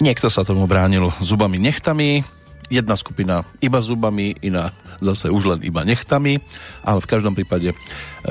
[0.00, 2.24] Niekto sa tomu bránil zubami nechtami,
[2.72, 4.72] jedna skupina iba zubami, iná
[5.04, 6.40] zase už len iba nechtami,
[6.80, 7.76] ale v každom prípade e,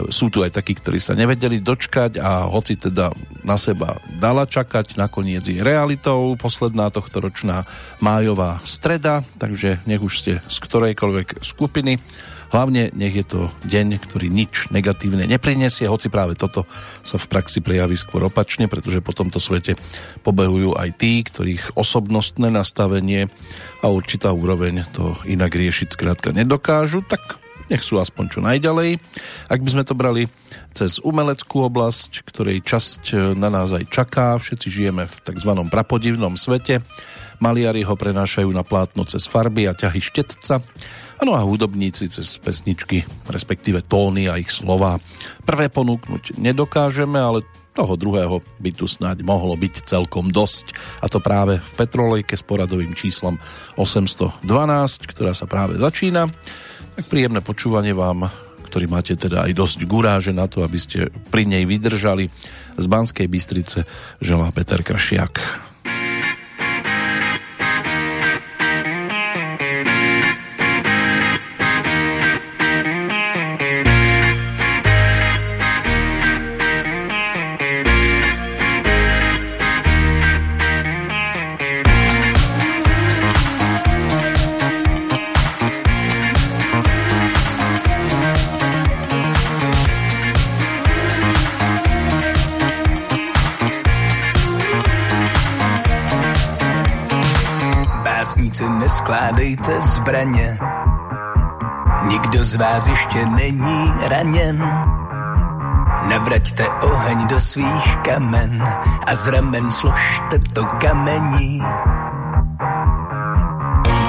[0.09, 3.13] sú tu aj takí, ktorí sa nevedeli dočkať a hoci teda
[3.45, 7.69] na seba dala čakať, nakoniec je realitou posledná tohto ročná
[8.01, 12.01] májová streda, takže nech už ste z ktorejkoľvek skupiny
[12.49, 16.65] Hlavne nech je to deň, ktorý nič negatívne neprinesie, hoci práve toto
[17.05, 19.77] sa v praxi prejaví skôr opačne, pretože po tomto svete
[20.25, 23.29] pobehujú aj tí, ktorých osobnostné nastavenie
[23.85, 27.21] a určitá úroveň to inak riešiť skrátka nedokážu, tak
[27.69, 28.97] nech sú aspoň čo najďalej.
[29.45, 30.25] Ak by sme to brali
[30.73, 35.51] cez umeleckú oblasť, ktorej časť na nás aj čaká, všetci žijeme v tzv.
[35.69, 36.81] prapodivnom svete,
[37.39, 40.63] maliari ho prenášajú na plátno cez farby a ťahy štetca,
[41.19, 45.03] Ano a hudobníci cez pesničky, respektíve tóny a ich slova.
[45.43, 47.43] Prvé ponúknuť nedokážeme, ale
[47.75, 50.71] toho druhého by tu snáď mohlo byť celkom dosť.
[51.03, 53.35] A to práve v Petrolejke s poradovým číslom
[53.75, 54.47] 812,
[55.11, 56.31] ktorá sa práve začína.
[56.95, 58.31] Tak príjemné počúvanie vám,
[58.71, 62.31] ktorý máte teda aj dosť guráže na to, aby ste pri nej vydržali.
[62.79, 63.83] Z Banskej Bystrice
[64.23, 65.68] želá Peter Kršiak.
[99.09, 100.57] Skládejte zbraně.
[102.09, 104.69] Nikdo z vás ještě není raněn.
[106.09, 108.63] Navraťte oheň do svých kamen
[109.07, 111.61] a z ramen složte to kamení.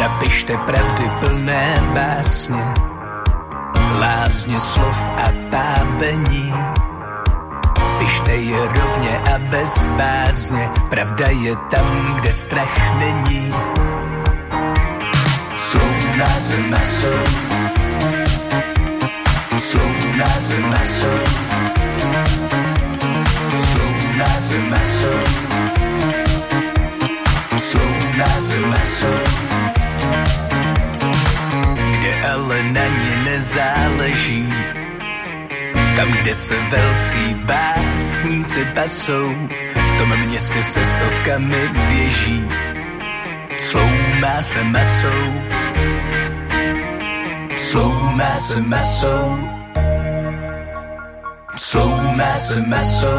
[0.00, 2.64] Napište pravdy plné básně,
[4.00, 6.52] lásně slov a pábení.
[7.98, 13.52] Pište je rovně a bez bázně, pravda je tam, kde strach není
[16.18, 16.70] nice and
[20.18, 21.14] nice messy.
[23.66, 24.70] Slow, nice and
[28.18, 29.14] nice and messy.
[31.98, 34.54] Kde ale na ní nezáleží.
[35.96, 39.34] Tam, kde se velcí básníci pasou,
[39.86, 42.79] v tom městě se stovkami věží.
[43.66, 45.60] Sloumá se masou
[47.70, 49.14] slow mass and meso.
[51.56, 53.14] Slow mass and meso.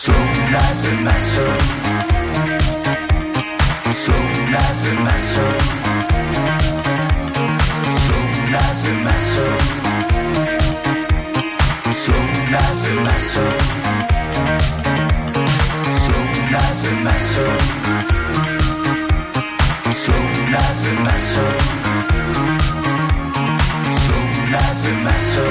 [0.00, 1.46] Slow mass and meso.
[4.02, 5.46] Slow mass and meso.
[8.02, 9.46] Slow mass and meso.
[12.02, 13.83] Slow mass and meso.
[16.54, 17.46] Slow mass and meso.
[19.92, 21.46] Slow mass and meso.
[24.54, 25.46] massive maso.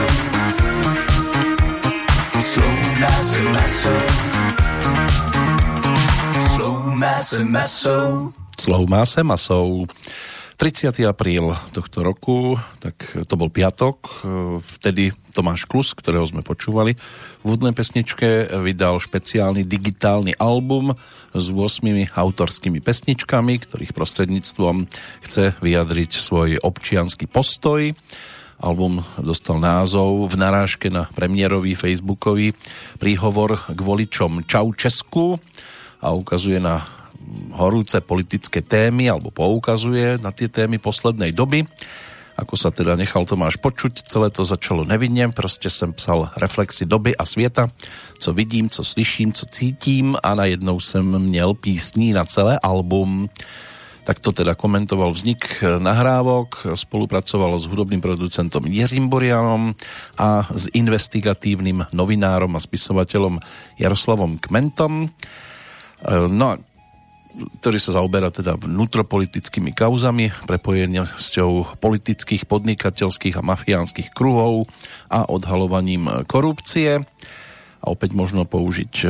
[2.39, 3.93] Slow massive maso.
[6.55, 8.33] Slow massive maso.
[8.57, 9.85] Slow massive maso.
[10.63, 10.95] 30.
[11.11, 12.95] apríl tohto roku, tak
[13.27, 14.23] to bol piatok,
[14.63, 16.95] vtedy Tomáš Klus, ktorého sme počúvali
[17.43, 20.95] v hudnej pesničke, vydal špeciálny digitálny album
[21.35, 24.87] s 8 autorskými pesničkami, ktorých prostredníctvom
[25.27, 27.91] chce vyjadriť svoj občianský postoj
[28.63, 32.55] Album dostal názov v narážke na premiérový facebookový
[33.03, 35.35] príhovor k voličom Čau Česku
[35.99, 37.02] a ukazuje na
[37.53, 41.67] horúce politické témy alebo poukazuje na tie témy poslednej doby.
[42.33, 47.13] Ako sa teda nechal Tomáš počuť, celé to začalo nevinne, proste som psal reflexy doby
[47.13, 47.69] a světa,
[48.17, 53.29] co vidím, co slyším, co cítím a najednou jsem měl písní na celé album.
[54.03, 59.71] Tak to teda komentoval vznik nahrávok, spolupracoval s hudobným producentom Jiřím Borianom
[60.17, 63.39] a s investigatívnym novinárom a spisovateľom
[63.79, 65.07] Jaroslavom Kmentom.
[66.27, 66.59] No a
[67.33, 74.69] ktorý sa zaoberá teda vnútropolitickými kauzami, prepojenosťou politických, podnikateľských a mafiánskych kruhov
[75.09, 77.01] a odhalovaním korupcie.
[77.83, 79.05] A opäť možno použiť e,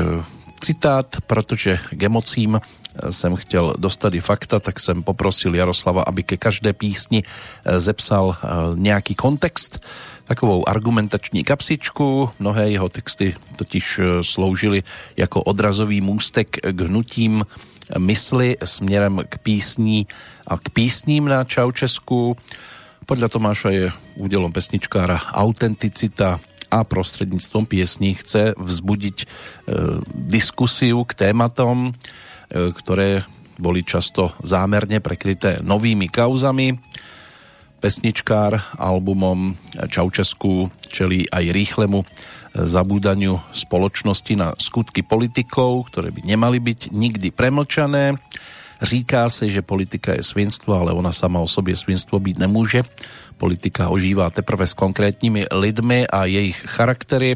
[0.64, 2.58] citát, pretože k emocím
[3.10, 7.24] jsem chtěl dostat i fakta, tak jsem poprosil Jaroslava, aby ke každé písni
[7.66, 8.38] zepsal
[8.75, 9.81] nějaký kontext,
[10.25, 12.30] takovou argumentační kapsičku.
[12.40, 14.84] Mnohé jeho texty totiž sloužily
[15.18, 17.46] jako odrazový můstek k hnutím
[17.98, 20.07] mysli směrem k písní
[20.48, 22.38] a k písním na Čaučesku.
[23.04, 23.86] Podľa Tomáša je
[24.16, 26.40] údelom pesničkára autenticita
[26.74, 29.25] a prostredníctvom piesní chce vzbudiť e,
[30.31, 33.28] diskusiu k tématom, e, ktoré
[33.62, 36.74] boli často zámerne prekryté novými kauzami.
[37.78, 39.54] Pesničkár albumom
[39.92, 42.01] Čaučesku čelí aj rýchlemu
[42.54, 48.16] zabúdaniu spoločnosti na skutky politikov, ktoré by nemali byť nikdy premlčané.
[48.82, 52.84] Říká se, že politika je svinstvo, ale ona sama o sobě svinstvo být nemůže.
[53.38, 57.36] Politika ožívá teprve s konkrétními lidmi a jejich charaktery.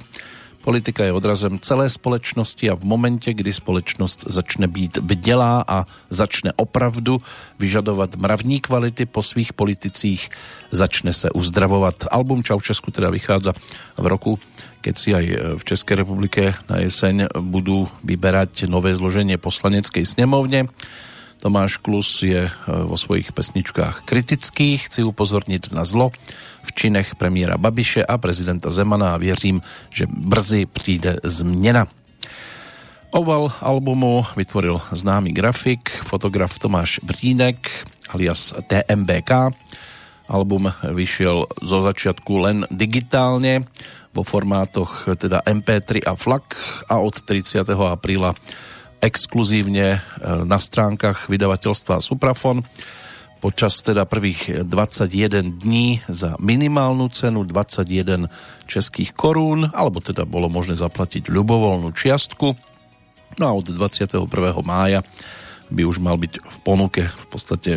[0.67, 6.51] Politika je odrazem celé společnosti a v momente, kdy společnost začne být bdělá a začne
[6.59, 7.23] opravdu
[7.55, 10.27] vyžadovat mravní kvality po svých politicích,
[10.71, 12.11] začne se uzdravovat.
[12.11, 13.55] Album Čaučesku teda vychádza
[13.95, 14.39] v roku
[14.77, 15.25] keď si aj
[15.59, 20.71] v Českej republike na jeseň budú vyberať nové zloženie poslaneckej snemovne.
[21.47, 26.11] Tomáš Klus je e, vo svojich pesničkách kritický, chci upozorniť na zlo
[26.59, 31.87] v činech premiéra Babiše a prezidenta Zemana a věřím, že brzy přijde změna.
[33.15, 37.71] Oval albumu vytvoril známy grafik, fotograf Tomáš Brínek
[38.11, 39.55] alias TMBK.
[40.27, 43.63] Album vyšiel zo začiatku len digitálne,
[44.11, 46.43] vo formátoch teda MP3 a FLAC
[46.91, 47.63] a od 30.
[47.71, 48.35] apríla
[48.99, 49.99] exkluzívne e,
[50.45, 52.65] na stránkach vydavateľstva Suprafon
[53.37, 58.27] počas teda prvých 21 dní za minimálnu cenu 21
[58.65, 62.57] českých korún, alebo teda bolo možné zaplatiť ľubovoľnú čiastku.
[63.37, 64.25] No a od 21.
[64.65, 65.05] mája
[65.67, 67.71] by už mal byť v ponuke v podstate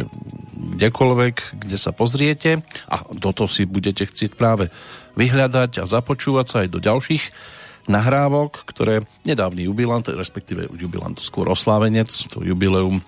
[0.79, 4.71] kdekoľvek, kde sa pozriete a do toho si budete chcieť práve
[5.19, 7.25] vyhľadať a započúvať sa aj do ďalších
[7.91, 13.03] nahrávok, ktoré nedávny jubilant, respektíve jubilant skôr oslávenec, to jubileum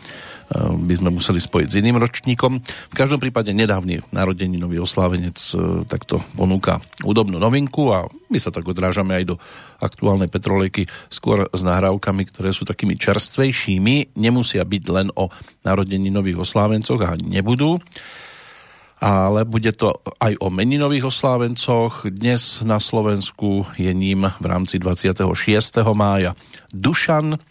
[0.52, 2.60] Eh, by sme museli spojiť s iným ročníkom.
[2.60, 4.04] V každom prípade nedávny
[4.60, 6.76] nový oslávenec eh, takto ponúka
[7.08, 9.36] údobnú novinku a my sa tak odrážame aj do
[9.80, 14.18] aktuálnej petrolejky skôr s nahrávkami, ktoré sú takými čerstvejšími.
[14.18, 15.32] Nemusia byť len o
[15.64, 17.80] narodení nových oslávencoch a nebudú
[19.02, 22.06] ale bude to aj o meninových oslávencoch.
[22.06, 25.26] Dnes na Slovensku je ním v rámci 26.
[25.90, 26.38] mája
[26.70, 27.42] Dušan,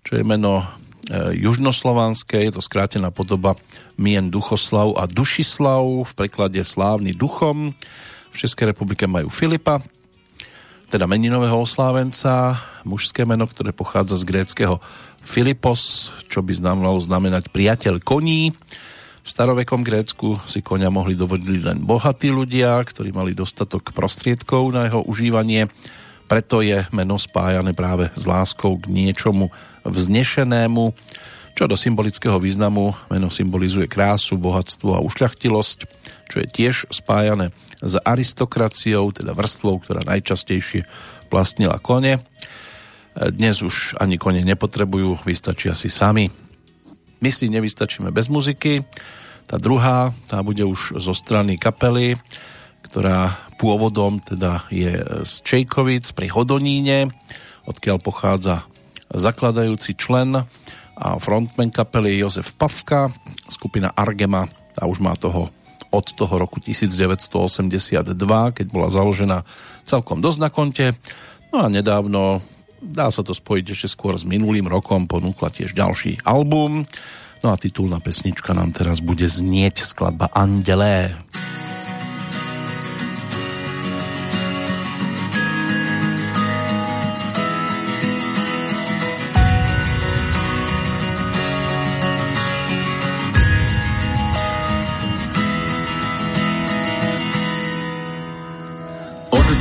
[0.00, 0.64] čo je meno
[1.06, 3.54] E, južnoslovanské, je to skrátená podoba
[3.94, 7.70] mien Duchoslav a Dušislav, v preklade slávny duchom.
[8.34, 9.78] V Českej republike majú Filipa,
[10.90, 14.82] teda meninového oslávenca, mužské meno, ktoré pochádza z gréckého
[15.22, 18.50] Filipos, čo by znamenalo znamenať priateľ koní.
[19.26, 24.86] V starovekom Grécku si konia mohli dovodiť len bohatí ľudia, ktorí mali dostatok prostriedkov na
[24.86, 25.66] jeho užívanie.
[26.30, 29.50] Preto je meno spájané práve s láskou k niečomu
[29.82, 30.94] vznešenému,
[31.58, 35.78] čo do symbolického významu meno symbolizuje krásu, bohatstvo a ušľachtilosť,
[36.30, 37.50] čo je tiež spájané
[37.82, 40.86] s aristokraciou, teda vrstvou, ktorá najčastejšie
[41.34, 42.22] vlastnila kone.
[43.18, 46.30] Dnes už ani kone nepotrebujú, vystačia si sami.
[47.16, 48.84] My si nevystačíme bez muziky.
[49.46, 52.18] Tá druhá, tá bude už zo strany kapely,
[52.82, 53.30] ktorá
[53.62, 54.90] pôvodom teda je
[55.22, 57.14] z Čejkovic pri Hodoníne,
[57.70, 58.66] odkiaľ pochádza
[59.14, 60.34] zakladajúci člen
[60.98, 63.14] a frontman kapely Jozef Pavka,
[63.46, 65.48] skupina Argema, a už má toho
[65.94, 68.02] od toho roku 1982,
[68.52, 69.46] keď bola založená
[69.86, 70.98] celkom dosť na konte.
[71.54, 72.42] No a nedávno,
[72.82, 76.84] dá sa to spojiť ešte skôr s minulým rokom, ponúkla tiež ďalší album.
[77.46, 81.14] No a titulná pesnička nám teraz bude znieť skladba Andelé.
[81.14, 81.26] Andelé.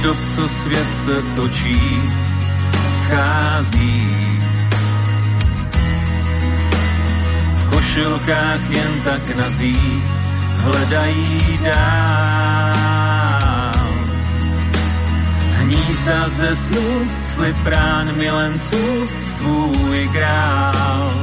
[0.05, 1.79] dob, co svět se točí,
[3.03, 4.44] schází.
[7.95, 10.03] V košilkách jen tak nazí,
[10.57, 12.83] hledají dál.
[15.55, 21.13] Hnízda ze snu, slib rán milenců, svůj král.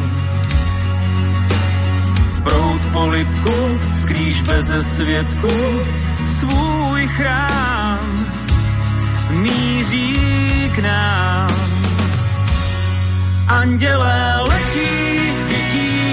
[2.42, 5.80] Prout polipku, skrýž beze světku,
[6.26, 8.26] svůj chrám
[9.30, 10.18] míří
[10.74, 11.50] k nám.
[13.48, 15.21] Andělé letí,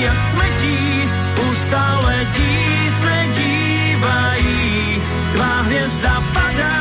[0.02, 1.10] jak smetí,
[1.50, 2.54] už stále tí
[3.02, 5.02] se dívají.
[5.34, 6.78] Tvá hvězda padá,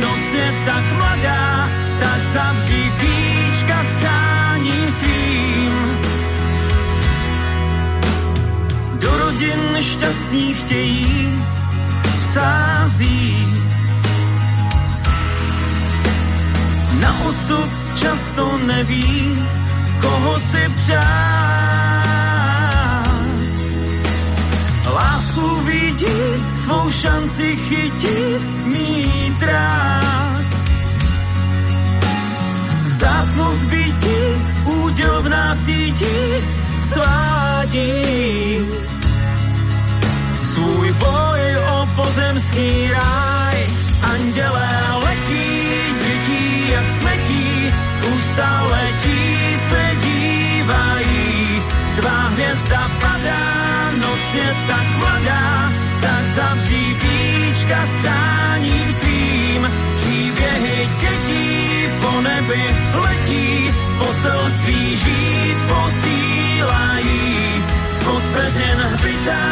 [0.00, 1.70] noc je tak mladá,
[2.00, 5.74] tak zavří píčka s přáním svým.
[9.00, 11.44] Do rodin šťastných chtějí
[12.32, 13.46] sází.
[17.00, 19.38] Na osud často neví,
[20.00, 21.75] koho si přát.
[24.86, 26.16] Lásku vidí,
[26.54, 28.16] svou šanci chytí,
[28.64, 30.46] mít rád.
[32.86, 34.18] Vzácnost bytí,
[34.64, 36.16] úděl v nás cítí,
[36.80, 37.86] svádí.
[40.42, 43.66] Svůj boj o pozemský ráj,
[44.12, 44.68] andělé
[45.04, 45.46] letí,
[46.00, 47.72] dětí jak smetí,
[48.16, 51.62] ustále tí se dívají.
[52.00, 53.15] Tvá hvězda padá,
[54.36, 59.62] je tak mladá, tak zavří píčka s přáním svým.
[59.96, 62.64] Příběhy dětí po nebi
[62.94, 67.64] letí, poselství žít posílají.
[67.90, 69.46] Spod peřin hbitá,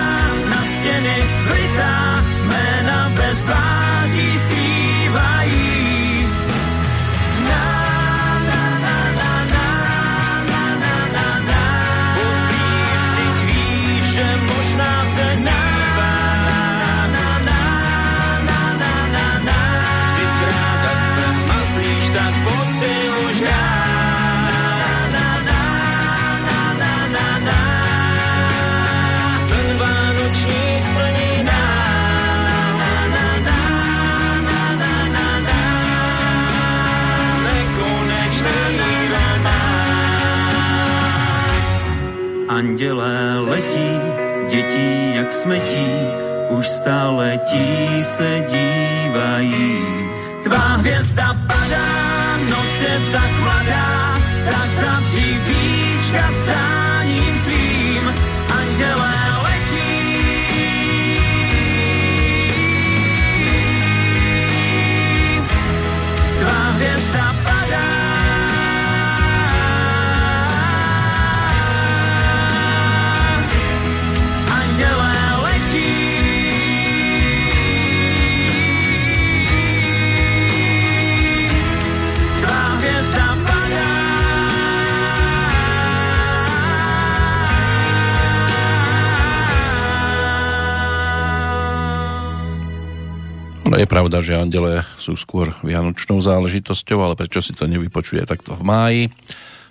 [94.04, 99.02] pravda, že andele sú skôr vianočnou záležitosťou, ale prečo si to nevypočuje takto v máji,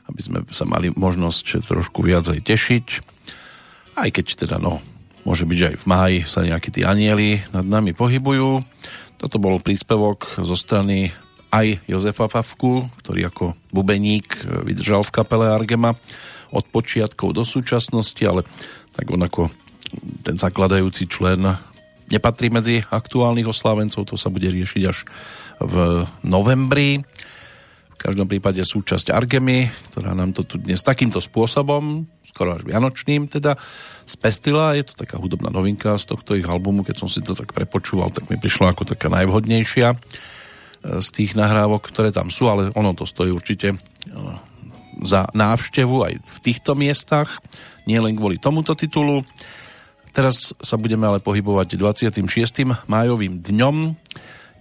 [0.09, 2.85] aby sme sa mali možnosť trošku viac aj tešiť.
[3.93, 4.81] Aj keď teda, no,
[5.21, 8.65] môže byť, že aj v máji sa nejakí tí anieli nad nami pohybujú.
[9.21, 11.13] Toto bol príspevok zo strany
[11.53, 15.93] aj Jozefa Favku, ktorý ako bubeník vydržal v kapele Argema
[16.49, 18.41] od počiatkov do súčasnosti, ale
[18.97, 19.53] tak on ako
[20.25, 21.53] ten zakladajúci člen
[22.13, 25.03] nepatrí medzi aktuálnych oslávencov, to sa bude riešiť až
[25.58, 27.01] v novembri.
[27.93, 33.32] V každom prípade súčasť Argemy, ktorá nám to tu dnes takýmto spôsobom, skoro až vianočným
[33.32, 33.55] teda,
[34.03, 34.75] spestila.
[34.75, 38.12] Je to taká hudobná novinka z tohto ich albumu, keď som si to tak prepočúval,
[38.12, 39.98] tak mi prišla ako taká najvhodnejšia e,
[41.00, 43.77] z tých nahrávok, ktoré tam sú, ale ono to stojí určite e,
[45.01, 47.39] za návštevu aj v týchto miestach,
[47.88, 49.24] nie len kvôli tomuto titulu.
[50.13, 52.22] Teraz sa budeme ale pohybovať 26.
[52.86, 53.98] májovým dňom.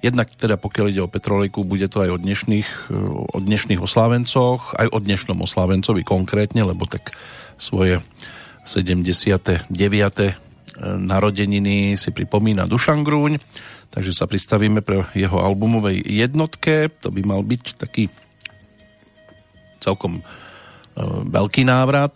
[0.00, 2.88] Jednak teda pokiaľ ide o Petrolejku, bude to aj o dnešných,
[3.30, 7.12] o dnešných oslávencoch, aj o dnešnom oslávencovi konkrétne, lebo tak
[7.60, 8.00] svoje
[8.64, 9.68] 79.
[10.82, 13.36] narodeniny si pripomína Dušan Grúň,
[13.92, 16.88] takže sa pristavíme pre jeho albumovej jednotke.
[17.04, 18.08] To by mal byť taký
[19.84, 20.24] celkom
[21.28, 22.12] veľký návrat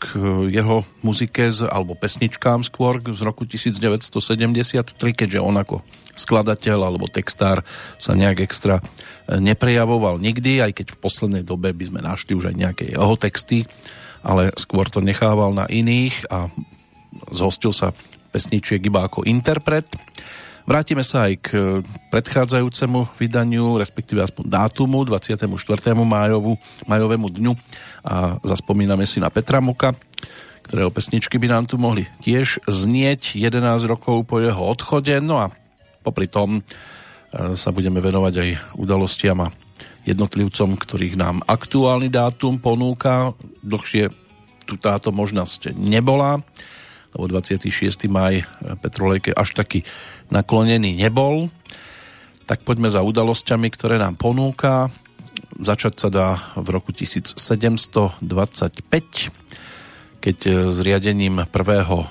[0.00, 0.06] k
[0.48, 5.84] jeho muzike z, alebo pesničkám skôr z roku 1973, keďže on ako
[6.16, 7.60] skladateľ alebo textár
[8.00, 8.80] sa nejak extra
[9.28, 13.68] neprejavoval nikdy, aj keď v poslednej dobe by sme našli už aj nejaké jeho texty,
[14.24, 16.48] ale skôr to nechával na iných a
[17.36, 17.92] zhostil sa
[18.32, 19.86] pesničiek iba ako interpret.
[20.66, 21.78] Vrátime sa aj k
[22.10, 25.46] predchádzajúcemu vydaniu, respektíve aspoň dátumu, 24.
[25.94, 26.58] Májovu,
[26.90, 27.54] majovému dňu
[28.02, 29.94] a zaspomíname si na Petra Muka,
[30.66, 35.14] ktorého pesničky by nám tu mohli tiež znieť 11 rokov po jeho odchode.
[35.22, 35.54] No a
[36.02, 36.66] popri tom
[37.30, 39.54] sa budeme venovať aj udalostiam a
[40.02, 43.38] jednotlivcom, ktorých nám aktuálny dátum ponúka.
[43.62, 44.10] Dlhšie
[44.66, 46.42] tu táto možnosť nebola,
[47.14, 48.10] lebo 26.
[48.10, 48.42] maj
[48.82, 49.86] Petrolejke až taký
[50.30, 51.50] naklonený nebol.
[52.46, 54.90] Tak poďme za udalosťami, ktoré nám ponúka.
[55.58, 58.22] Začať sa dá v roku 1725,
[60.22, 60.36] keď
[60.70, 62.06] zriadením prvého,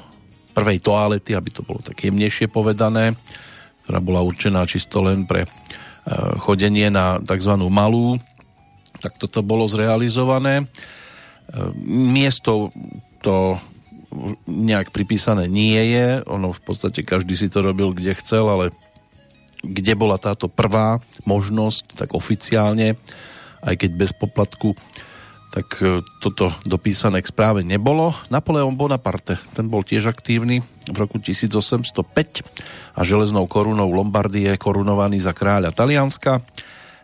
[0.56, 3.20] prvej toalety, aby to bolo tak jemnejšie povedané,
[3.84, 5.50] ktorá bola určená čisto len pre e,
[6.40, 7.54] chodenie na tzv.
[7.68, 8.16] malú,
[9.04, 10.64] tak toto bolo zrealizované.
[10.64, 10.66] E,
[11.86, 12.72] miesto
[13.20, 13.60] to
[14.48, 18.66] nejak pripísané nie je, ono v podstate každý si to robil kde chcel, ale
[19.66, 22.96] kde bola táto prvá možnosť, tak oficiálne,
[23.66, 24.78] aj keď bez poplatku,
[25.56, 28.12] tak e, toto dopísané k správe nebolo.
[28.28, 32.44] Napoleon Bonaparte, ten bol tiež aktívny v roku 1805
[32.94, 36.44] a železnou korunou Lombardie korunovaný za kráľa Talianska.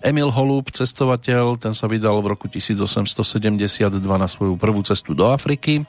[0.01, 3.87] Emil Holub, cestovateľ, ten sa vydal v roku 1872
[4.17, 5.85] na svoju prvú cestu do Afriky,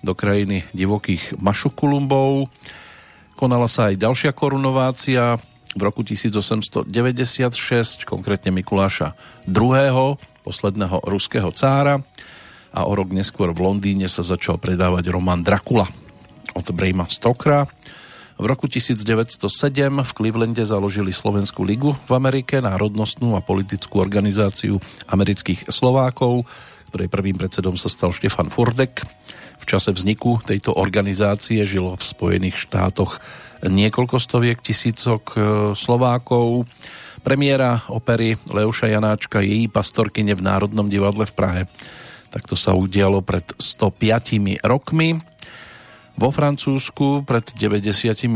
[0.00, 2.48] do krajiny divokých mašukulumbov.
[3.36, 5.40] Konala sa aj ďalšia korunovácia
[5.72, 6.90] v roku 1896,
[8.04, 9.14] konkrétne Mikuláša
[9.46, 12.00] II., posledného ruského cára
[12.70, 15.86] a o rok neskôr v Londýne sa začal predávať román Dracula
[16.54, 17.66] od Brejma Stokra.
[18.40, 24.80] V roku 1907 v Clevelande založili Slovenskú ligu v Amerike, národnostnú a politickú organizáciu
[25.12, 26.48] amerických Slovákov,
[26.88, 29.04] ktorej prvým predsedom sa stal Štefan Furdek.
[29.60, 33.20] V čase vzniku tejto organizácie žilo v Spojených štátoch
[33.60, 35.38] niekoľko stoviek tisícok e,
[35.76, 36.64] Slovákov.
[37.20, 41.62] Premiéra opery Leuša Janáčka, její pastorkyne v Národnom divadle v Prahe.
[42.32, 45.20] Tak to sa udialo pred 105 rokmi.
[46.16, 48.28] Vo Francúzsku pred 98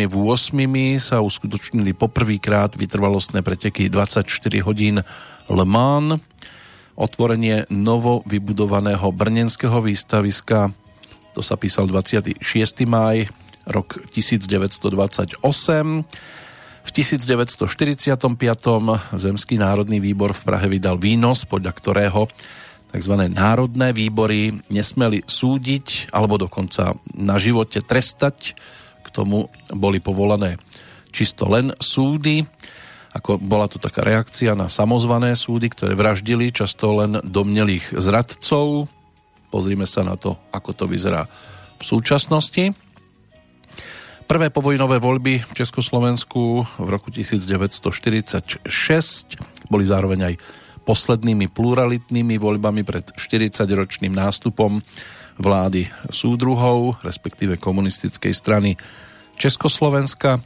[1.00, 4.24] sa uskutočnili poprvýkrát vytrvalostné preteky 24
[4.64, 5.00] hodín
[5.48, 6.20] Le Mans.
[6.94, 10.70] Otvorenie novo vybudovaného brnenského výstaviska,
[11.34, 12.38] to sa písal 26.
[12.86, 13.26] maj
[13.66, 15.34] rok 1928.
[16.84, 18.38] V 1945.
[19.18, 22.30] Zemský národný výbor v Prahe vydal výnos, podľa ktorého
[22.94, 23.14] tzv.
[23.34, 28.54] národné výbory nesmeli súdiť alebo dokonca na živote trestať.
[29.02, 30.62] K tomu boli povolané
[31.10, 32.46] čisto len súdy.
[33.14, 38.86] Ako bola to taká reakcia na samozvané súdy, ktoré vraždili často len domnelých zradcov.
[39.54, 41.30] Pozrime sa na to, ako to vyzerá
[41.78, 42.74] v súčasnosti.
[44.26, 48.66] Prvé povojnové voľby v Československu v roku 1946
[49.70, 50.34] boli zároveň aj
[50.82, 54.82] poslednými pluralitnými voľbami pred 40-ročným nástupom
[55.38, 58.74] vlády súdruhov, respektíve komunistickej strany
[59.38, 60.42] Československa.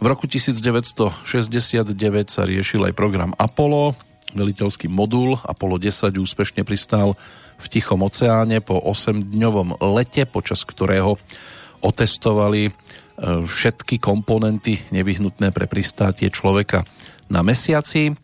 [0.00, 1.92] V roku 1969
[2.32, 4.00] sa riešil aj program Apollo,
[4.32, 7.20] veliteľský modul Apollo 10 úspešne pristál
[7.60, 11.20] v Tichom oceáne po 8-dňovom lete, počas ktorého
[11.84, 12.72] otestovali
[13.20, 16.88] všetky komponenty nevyhnutné pre pristátie človeka
[17.28, 18.16] na mesiaci.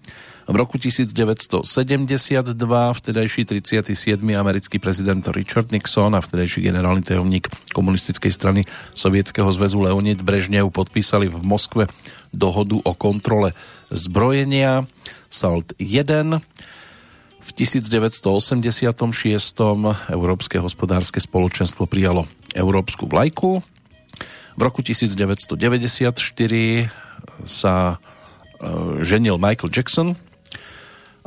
[0.47, 1.67] V roku 1972
[3.03, 4.17] vtedajší 37.
[4.33, 8.63] americký prezident Richard Nixon a vtedajší generálny tajomník komunistickej strany
[8.95, 11.91] Sovietskeho zväzu Leonid Brežnev podpísali v Moskve
[12.31, 13.59] dohodu o kontrole
[13.91, 14.87] zbrojenia
[15.27, 16.39] SALT 1.
[17.47, 19.07] V 1986.
[20.11, 23.63] Európske hospodárske spoločenstvo prijalo európsku vlajku
[24.57, 25.61] v roku 1994
[27.45, 27.97] sa e,
[29.05, 30.17] ženil Michael Jackson,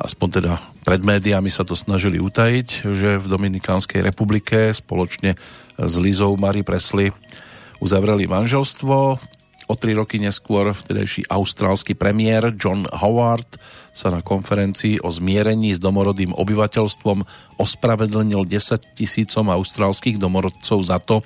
[0.02, 5.38] aspoň teda pred médiami sa to snažili utajiť, že v Dominikánskej republike spoločne
[5.78, 7.14] s Lizou Marie Presley
[7.78, 9.22] uzavreli manželstvo.
[9.70, 13.62] O tri roky neskôr vtedejší austrálsky premiér John Howard
[13.94, 17.22] sa na konferencii o zmierení s domorodým obyvateľstvom
[17.62, 21.22] ospravedlnil 10 tisícom austrálskych domorodcov za to,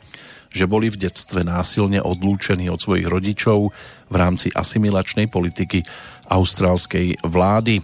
[0.51, 3.71] že boli v detstve násilne odlúčení od svojich rodičov
[4.11, 5.79] v rámci asimilačnej politiky
[6.27, 7.79] austrálskej vlády.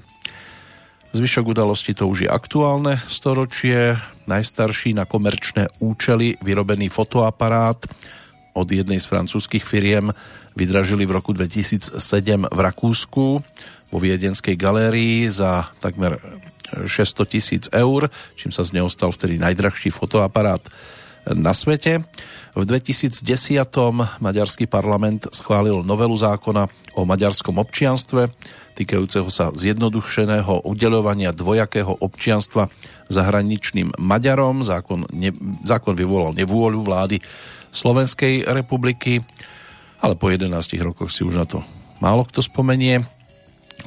[1.15, 3.95] Zvyšok udalosti to už je aktuálne storočie.
[4.27, 7.79] Najstarší na komerčné účely vyrobený fotoaparát
[8.59, 10.11] od jednej z francúzskych firiem
[10.59, 11.95] vydražili v roku 2007
[12.51, 13.25] v Rakúsku
[13.89, 16.19] vo Viedenskej galérii za takmer
[16.75, 20.61] 600 tisíc eur, čím sa z neho stal vtedy najdrahší fotoaparát
[21.25, 22.05] na svete.
[22.57, 23.23] V 2010.
[24.19, 26.67] maďarský parlament schválil novelu zákona
[26.97, 28.29] o maďarskom občianstve,
[28.79, 32.71] týkajúceho sa zjednodušeného udeľovania dvojakého občianstva
[33.11, 34.63] zahraničným Maďarom.
[34.63, 35.35] Zákon, ne,
[35.67, 37.19] zákon vyvolal nevôľu vlády
[37.69, 39.21] Slovenskej republiky,
[39.99, 41.61] ale po 11 rokoch si už na to
[41.99, 43.03] málo kto spomenie.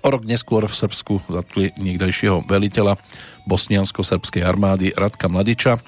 [0.03, 2.97] O rok neskôr v Srbsku zatkli niekdajšieho veliteľa
[3.45, 5.79] bosniansko-srbskej armády Radka Mladiča,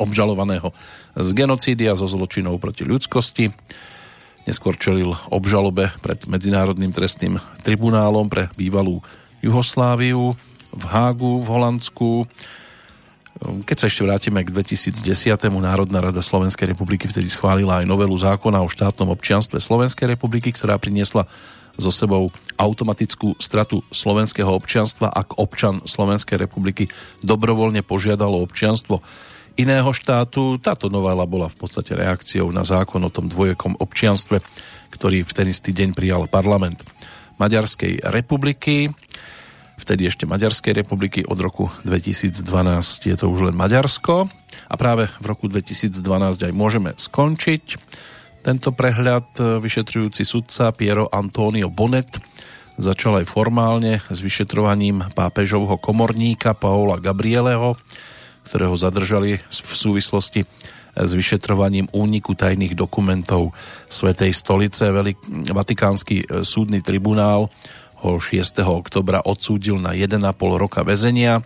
[0.00, 0.72] obžalovaného
[1.14, 3.52] z genocídy a zo zločinov proti ľudskosti.
[4.48, 9.04] Neskôr čelil obžalobe pred Medzinárodným trestným tribunálom pre bývalú
[9.44, 10.32] Jugosláviu
[10.72, 12.10] v Hágu v Holandsku.
[13.40, 15.00] Keď sa ešte vrátime k 2010.
[15.48, 20.76] Národná rada Slovenskej republiky vtedy schválila aj novelu zákona o štátnom občianstve Slovenskej republiky, ktorá
[20.76, 21.24] priniesla
[21.80, 22.28] so sebou
[22.60, 26.92] automatickú stratu slovenského občianstva, ak občan Slovenskej republiky
[27.24, 29.00] dobrovoľne požiadalo občianstvo
[29.56, 30.60] iného štátu.
[30.60, 34.44] Táto novela bola v podstate reakciou na zákon o tom dvojekom občianstve,
[34.92, 36.84] ktorý v ten istý deň prijal parlament
[37.40, 38.92] Maďarskej republiky
[39.80, 42.36] vtedy ešte Maďarskej republiky, od roku 2012
[43.08, 44.28] je to už len Maďarsko.
[44.70, 45.96] A práve v roku 2012
[46.46, 47.64] aj môžeme skončiť.
[48.44, 52.20] Tento prehľad vyšetrujúci sudca Piero Antonio Bonet
[52.80, 57.76] začal aj formálne s vyšetrovaním pápežovho komorníka Paola Gabrieleho,
[58.48, 60.48] ktorého zadržali v súvislosti
[60.90, 63.54] s vyšetrovaním úniku tajných dokumentov
[63.86, 64.90] Svetej stolice.
[65.52, 67.52] Vatikánsky súdny tribunál
[68.00, 68.64] ho 6.
[68.64, 70.20] oktobra odsúdil na 1,5
[70.56, 71.44] roka väzenia.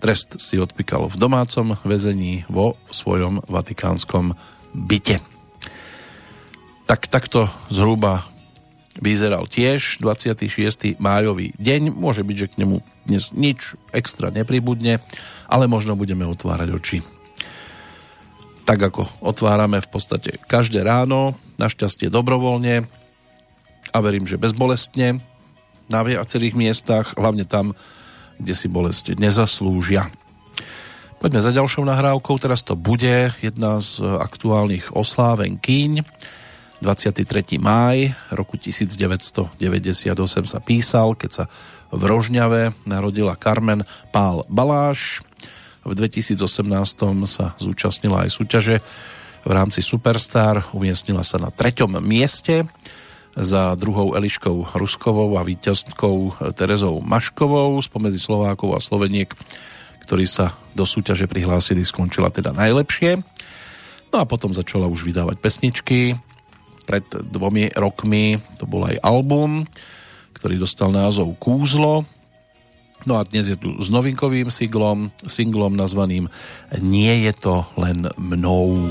[0.00, 4.36] Trest si odpíkal v domácom väzení vo svojom vatikánskom
[4.74, 5.22] byte
[6.84, 8.28] tak takto zhruba
[9.00, 11.00] vyzeral tiež 26.
[11.02, 11.90] májový deň.
[11.90, 12.76] Môže byť, že k nemu
[13.08, 15.02] dnes nič extra nepribudne,
[15.50, 16.98] ale možno budeme otvárať oči.
[18.64, 22.86] Tak ako otvárame v podstate každé ráno, našťastie dobrovoľne
[23.92, 25.20] a verím, že bezbolestne
[25.88, 27.76] na viacerých miestach, hlavne tam,
[28.40, 30.08] kde si bolesť nezaslúžia.
[31.22, 36.04] Poďme za ďalšou nahrávkou, teraz to bude jedna z aktuálnych osláven Kýň
[36.84, 37.56] 23.
[37.56, 39.56] máj roku 1998
[40.44, 41.44] sa písal, keď sa
[41.88, 45.24] v Rožňave narodila Carmen Pál Baláš.
[45.80, 46.36] V 2018
[47.24, 48.76] sa zúčastnila aj súťaže
[49.44, 52.68] v rámci Superstar, umiestnila sa na treťom mieste
[53.34, 59.34] za druhou Eliškou Ruskovou a víťazkou Terezou Maškovou spomedzi Slovákov a Sloveniek,
[60.06, 63.18] ktorí sa do súťaže prihlásili, skončila teda najlepšie.
[64.14, 66.14] No a potom začala už vydávať pesničky,
[66.84, 69.64] pred dvomi rokmi to bol aj album,
[70.36, 72.04] ktorý dostal názov Kúzlo.
[73.04, 76.28] No a dnes je tu s novinkovým singlom, singlom nazvaným
[76.80, 78.88] Nie je to len mnou.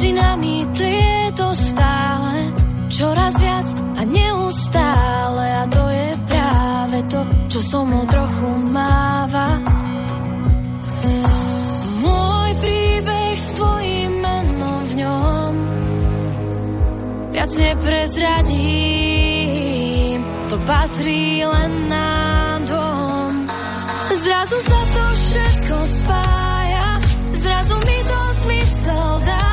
[0.00, 2.48] Medzi nami tlie to stále,
[2.88, 3.68] čoraz viac
[4.00, 7.20] a neustále a to je práve to,
[7.52, 9.60] čo so mnou trochu máva.
[12.00, 15.52] Môj príbeh s tvojim menom v ňom
[17.36, 23.32] viac neprezradím to patrí len nám dvom.
[24.16, 26.88] Zrazu sa to všetko spája,
[27.36, 29.49] zrazu mi to zmysel dáva.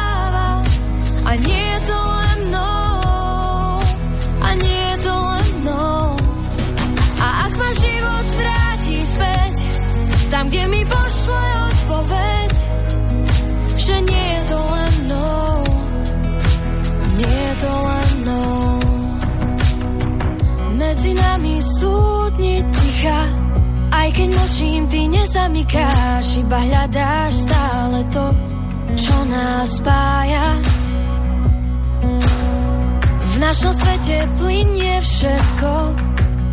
[10.27, 12.49] Tam, kde mi pošle odpoveď,
[13.77, 15.53] že nie je to len mnou,
[17.15, 18.67] nie je to len mnou.
[20.77, 21.95] Medzi nami sú
[22.37, 23.21] dni ticha
[23.89, 28.25] Aj keď mlčím, ty nezamykáš Iba hľadáš stále to,
[28.93, 30.47] čo nás spája.
[33.17, 35.71] V našom svete plinie všetko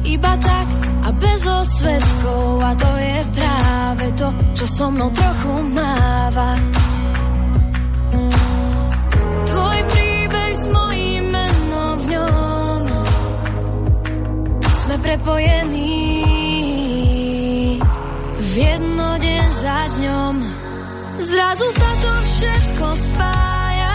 [0.05, 0.69] Iba tak
[1.05, 3.17] a bez osvetkov A to je
[3.95, 4.29] práve to,
[4.59, 6.51] čo so mnou trochu máva
[9.47, 11.27] Tvoj príbeh s mojím
[14.85, 15.97] sme prepojení
[18.35, 20.35] v jedno deň za dňom.
[21.15, 23.95] Zrazu sa to všetko spája,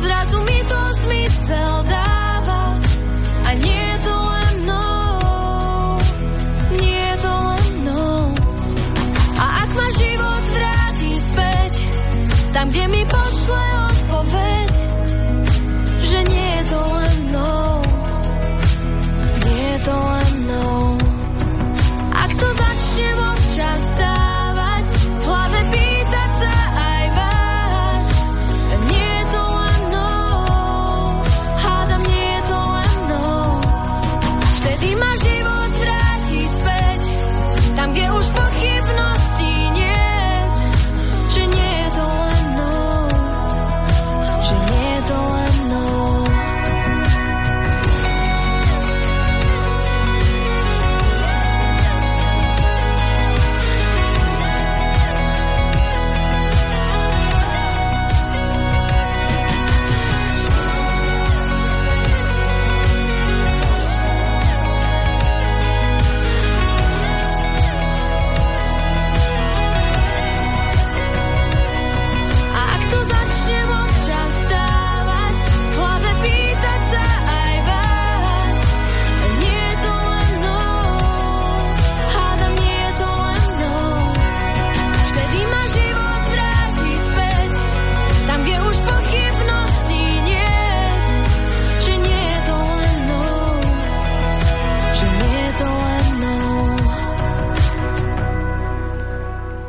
[0.00, 2.09] zrazu mi to zmysel dáva.
[12.70, 13.29] Tam, kde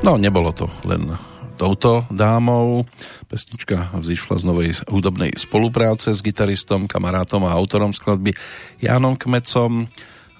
[0.02, 1.14] No, nebolo to len
[1.62, 2.90] touto dámou.
[3.30, 8.34] Pesnička vzýšla z novej hudobnej spolupráce s gitaristom, kamarátom a autorom skladby
[8.82, 9.86] Jánom Kmecom.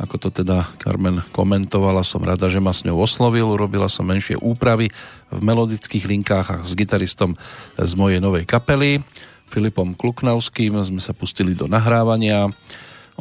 [0.02, 3.46] Ako to teda Carmen komentovala, som rada, že ma s ňou oslovil.
[3.54, 4.90] Urobila som menšie úpravy
[5.30, 7.38] v melodických linkách a s gitaristom
[7.78, 9.06] z mojej novej kapely.
[9.46, 12.50] Filipom Kluknavským sme sa pustili do nahrávania.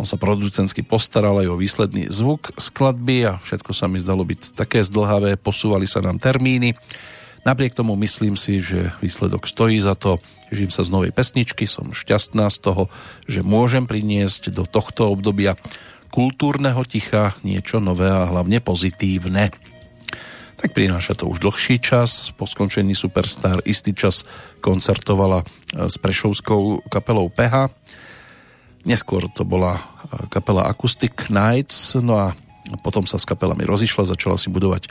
[0.00, 4.56] On sa producentsky postaral aj o výsledný zvuk skladby a všetko sa mi zdalo byť
[4.56, 6.72] také zdlhavé, posúvali sa nám termíny.
[7.44, 10.16] Napriek tomu myslím si, že výsledok stojí za to.
[10.48, 12.88] Žím sa z novej pesničky, som šťastná z toho,
[13.28, 15.60] že môžem priniesť do tohto obdobia
[16.08, 19.52] kultúrneho ticha niečo nové a hlavne pozitívne.
[20.60, 22.32] Tak prináša to už dlhší čas.
[22.40, 24.24] Po skončení Superstar istý čas
[24.64, 25.44] koncertovala
[25.76, 27.68] s prešovskou kapelou PH.
[28.88, 29.76] Neskôr to bola
[30.32, 32.32] kapela Acoustic Nights, no a
[32.80, 34.88] potom sa s kapelami rozišla, začala si budovať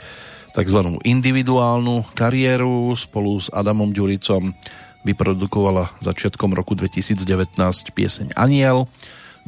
[0.54, 0.78] tzv.
[1.02, 2.94] individuálnu kariéru.
[2.94, 4.54] Spolu s Adamom Ďuricom
[5.02, 7.56] vyprodukovala začiatkom roku 2019
[7.96, 8.86] pieseň Aniel.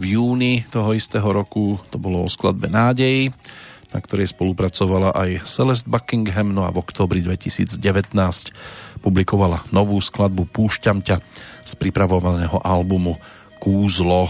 [0.00, 3.28] V júni toho istého roku to bolo o skladbe Nádej,
[3.92, 7.76] na ktorej spolupracovala aj Celeste Buckingham, no a v oktobri 2019
[9.04, 11.20] publikovala novú skladbu Púšťam ťa
[11.62, 13.20] z pripravovaného albumu
[13.62, 14.26] Kúzlo.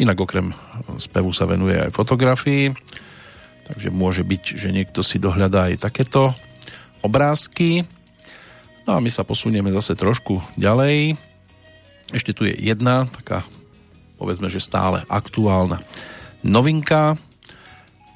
[0.00, 0.56] Inak okrem
[0.96, 2.72] spevu sa venuje aj fotografii
[3.66, 6.30] Takže môže byť, že niekto si dohľadá aj takéto
[7.02, 7.82] obrázky.
[8.86, 11.18] No a my sa posunieme zase trošku ďalej.
[12.14, 13.42] Ešte tu je jedna taká,
[14.22, 15.82] povedzme, že stále aktuálna
[16.46, 17.18] novinka.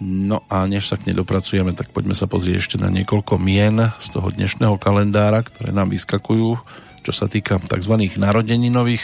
[0.01, 3.91] No a než sa k nej dopracujeme, tak poďme sa pozrieť ešte na niekoľko mien
[3.99, 6.57] z toho dnešného kalendára, ktoré nám vyskakujú,
[7.03, 7.95] čo sa týka tzv.
[8.15, 9.03] narodeninových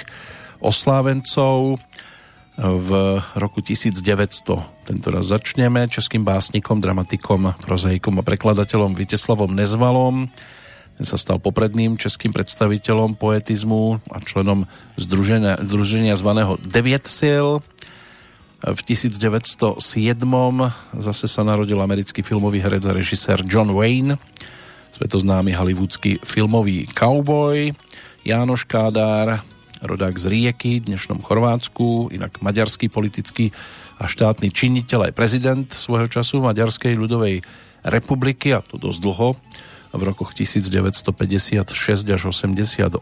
[0.61, 1.81] oslávencov
[2.57, 2.91] v
[3.37, 4.01] roku 1900.
[4.89, 10.33] Tento raz začneme českým básnikom, dramatikom, prozaikom a prekladateľom Viteslavom Nezvalom.
[10.97, 14.65] Ten sa stal popredným českým predstaviteľom poetizmu a členom
[14.97, 17.61] združenia, združenia zvaného Deviet sil.
[18.65, 19.77] V 1907
[20.97, 24.17] zase sa narodil americký filmový herec a režisér John Wayne,
[24.97, 27.77] svetoznámy hollywoodsky filmový cowboy,
[28.25, 29.45] Jánoš Kádár,
[29.85, 33.53] rodák z Rieky, dnešnom Chorvátsku, inak maďarský politický
[34.01, 37.45] a štátny činiteľ aj prezident svojho času Maďarskej ľudovej
[37.85, 39.37] republiky a to dosť dlho
[39.97, 41.73] v rokoch 1956
[42.09, 43.01] až 88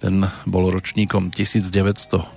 [0.00, 2.34] ten bol ročníkom 1912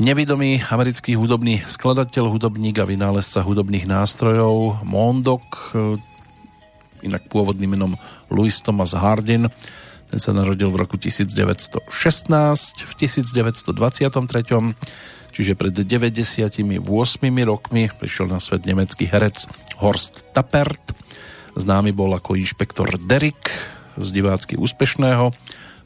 [0.00, 5.76] Nevidomý americký hudobný skladateľ, hudobník a vynálezca hudobných nástrojov Mondok,
[7.04, 7.92] inak pôvodným menom
[8.32, 9.52] Louis Thomas Hardin,
[10.10, 11.86] ten sa narodil v roku 1916,
[12.82, 13.70] v 1923,
[15.30, 16.66] čiže pred 98
[17.46, 19.46] rokmi prišiel na svet nemecký herec
[19.78, 20.82] Horst Tappert.
[21.54, 23.54] Známy bol ako inšpektor Derrick
[23.94, 25.30] z divácky úspešného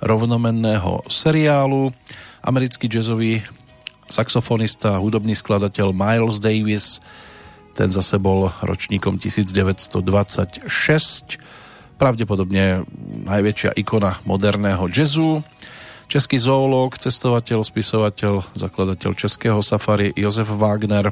[0.01, 1.93] rovnomenného seriálu.
[2.41, 3.45] Americký jazzový
[4.09, 7.05] saxofonista, hudobný skladateľ Miles Davis,
[7.77, 10.01] ten zase bol ročníkom 1926
[11.97, 12.83] pravdepodobne
[13.25, 15.43] najväčšia ikona moderného jazzu.
[16.05, 21.09] Český zoológ, cestovateľ, spisovateľ, zakladateľ českého safari Jozef Wagner.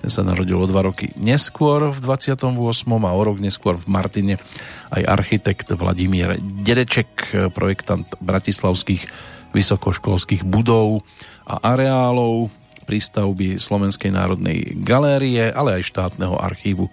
[0.00, 2.48] Ten sa narodil o dva roky neskôr v 28.
[2.88, 4.40] a o rok neskôr v Martine
[4.88, 9.04] aj architekt Vladimír Dedeček, projektant bratislavských
[9.52, 11.04] vysokoškolských budov
[11.44, 12.48] a areálov,
[12.88, 16.88] prístavby Slovenskej národnej galérie, ale aj štátneho archívu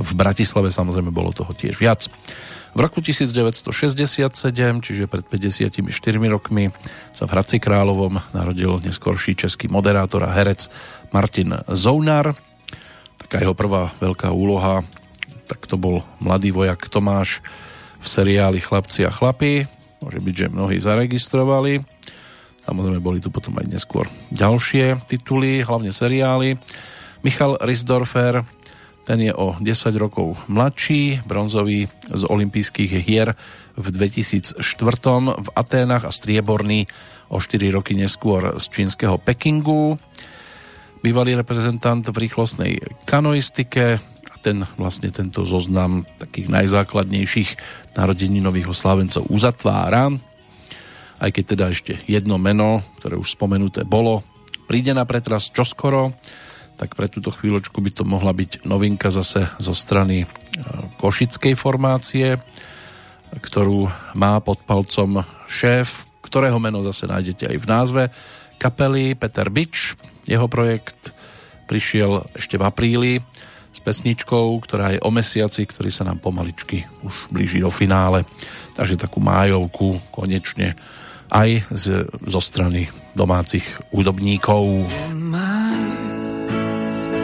[0.00, 2.10] v Bratislave samozrejme bolo toho tiež viac.
[2.70, 3.66] V roku 1967,
[4.78, 5.82] čiže pred 54
[6.30, 6.70] rokmi,
[7.10, 10.70] sa v Hradci Královom narodil neskorší český moderátor a herec
[11.10, 12.30] Martin Zounar.
[13.18, 14.86] Taká jeho prvá veľká úloha,
[15.50, 17.42] tak to bol mladý vojak Tomáš
[17.98, 19.66] v seriáli Chlapci a chlapi.
[19.98, 21.82] Môže byť, že mnohí zaregistrovali.
[22.62, 26.54] Samozrejme boli tu potom aj neskôr ďalšie tituly, hlavne seriály.
[27.26, 28.46] Michal Risdorfer,
[29.10, 29.66] ten je o 10
[29.98, 33.34] rokov mladší, bronzový z olympijských hier
[33.74, 34.62] v 2004
[35.34, 36.86] v Aténach a strieborný
[37.26, 39.98] o 4 roky neskôr z čínskeho Pekingu.
[41.02, 43.98] Bývalý reprezentant v rýchlostnej kanoistike
[44.46, 47.50] ten vlastne tento zoznam takých najzákladnejších
[47.98, 50.14] narodeninových oslávencov uzatvára.
[51.20, 54.22] Aj keď teda ešte jedno meno, ktoré už spomenuté bolo,
[54.70, 56.14] príde na pretras čoskoro,
[56.80, 60.26] tak pre túto chvíľočku by to mohla byť novinka zase zo strany e,
[60.96, 62.40] košickej formácie,
[63.36, 63.84] ktorú
[64.16, 68.02] má pod palcom šéf, ktorého meno zase nájdete aj v názve
[68.56, 69.92] kapely Peter Bič.
[70.24, 71.12] Jeho projekt
[71.68, 73.12] prišiel ešte v apríli
[73.70, 78.24] s pesničkou, ktorá je o mesiaci, ktorý sa nám pomaličky už blíži do finále.
[78.72, 80.80] Takže takú májovku konečne
[81.30, 83.62] aj z, zo strany domácich
[83.94, 84.90] údobníkov.
[85.14, 85.99] Maj,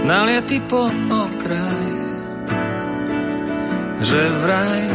[0.06, 1.90] naliatý po okraj,
[4.06, 4.86] že vraj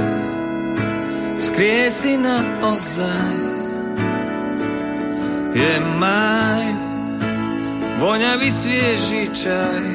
[1.44, 3.40] skrie si na ozaj.
[5.52, 6.68] Je maj,
[8.00, 9.86] voňavý svieži čaj,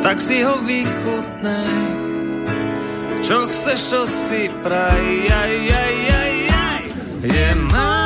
[0.00, 1.84] tak si ho vychutnaj.
[3.22, 6.82] Čo chceš, čo si praj, aj, aj, aj, aj.
[7.28, 8.01] Je má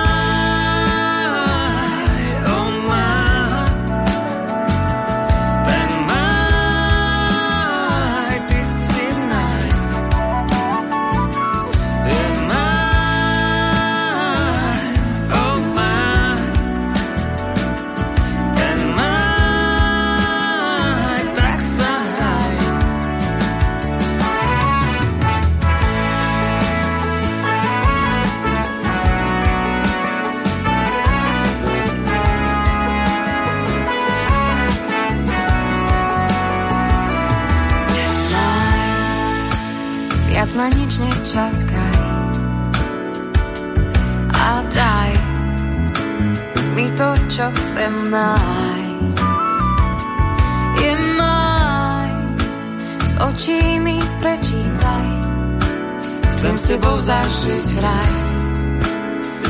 [41.26, 41.98] nič nečakaj
[44.30, 45.12] a daj
[46.78, 49.50] mi to, čo chcem nájsť.
[50.76, 52.12] Je maj,
[53.10, 55.08] s očí mi prečítaj,
[56.36, 58.14] chcem s tebou zažiť raj.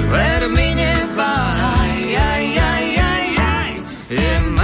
[0.07, 3.71] Ver mi neváhaj, aj, aj, aj, aj,
[4.09, 4.56] je maj.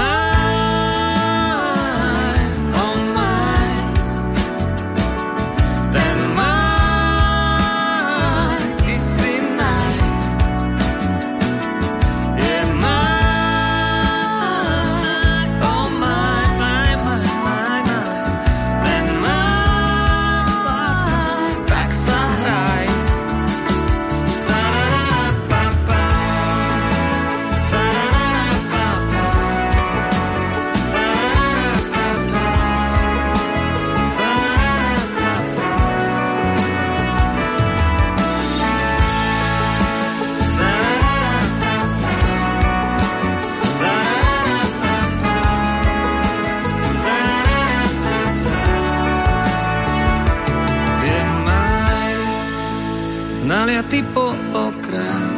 [53.92, 55.36] Ty po okraj,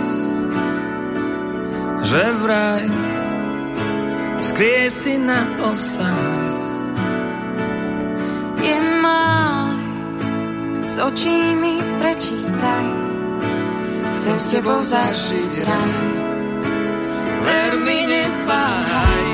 [2.06, 2.86] že vraj
[4.46, 6.14] skrie si na osa.
[8.62, 9.74] Je maj,
[10.86, 12.86] s očí mi prečítaj,
[14.22, 15.94] chcem s tebou zažiť raj.
[17.42, 19.33] Ver mi nepáhaj,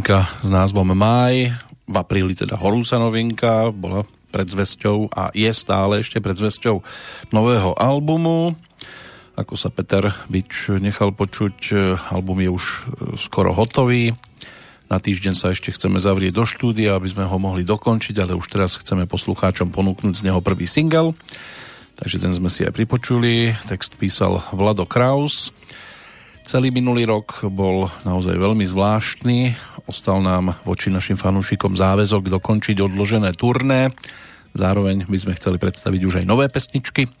[0.00, 1.52] novinka s názvom Maj,
[1.84, 6.80] v apríli teda horúca novinka, bola predzvesťou a je stále ešte predzvesťou
[7.36, 8.56] nového albumu.
[9.36, 11.76] Ako sa Peter Bič nechal počuť,
[12.16, 12.64] album je už
[13.20, 14.16] skoro hotový.
[14.88, 18.48] Na týždeň sa ešte chceme zavrieť do štúdia, aby sme ho mohli dokončiť, ale už
[18.48, 21.12] teraz chceme poslucháčom ponúknuť z neho prvý single.
[22.00, 23.52] Takže ten sme si aj pripočuli.
[23.68, 25.52] Text písal Vlado Kraus.
[26.40, 29.52] Celý minulý rok bol naozaj veľmi zvláštny.
[29.84, 33.92] Ostal nám voči našim fanúšikom záväzok dokončiť odložené turné.
[34.56, 37.12] Zároveň by sme chceli predstaviť už aj nové pesničky.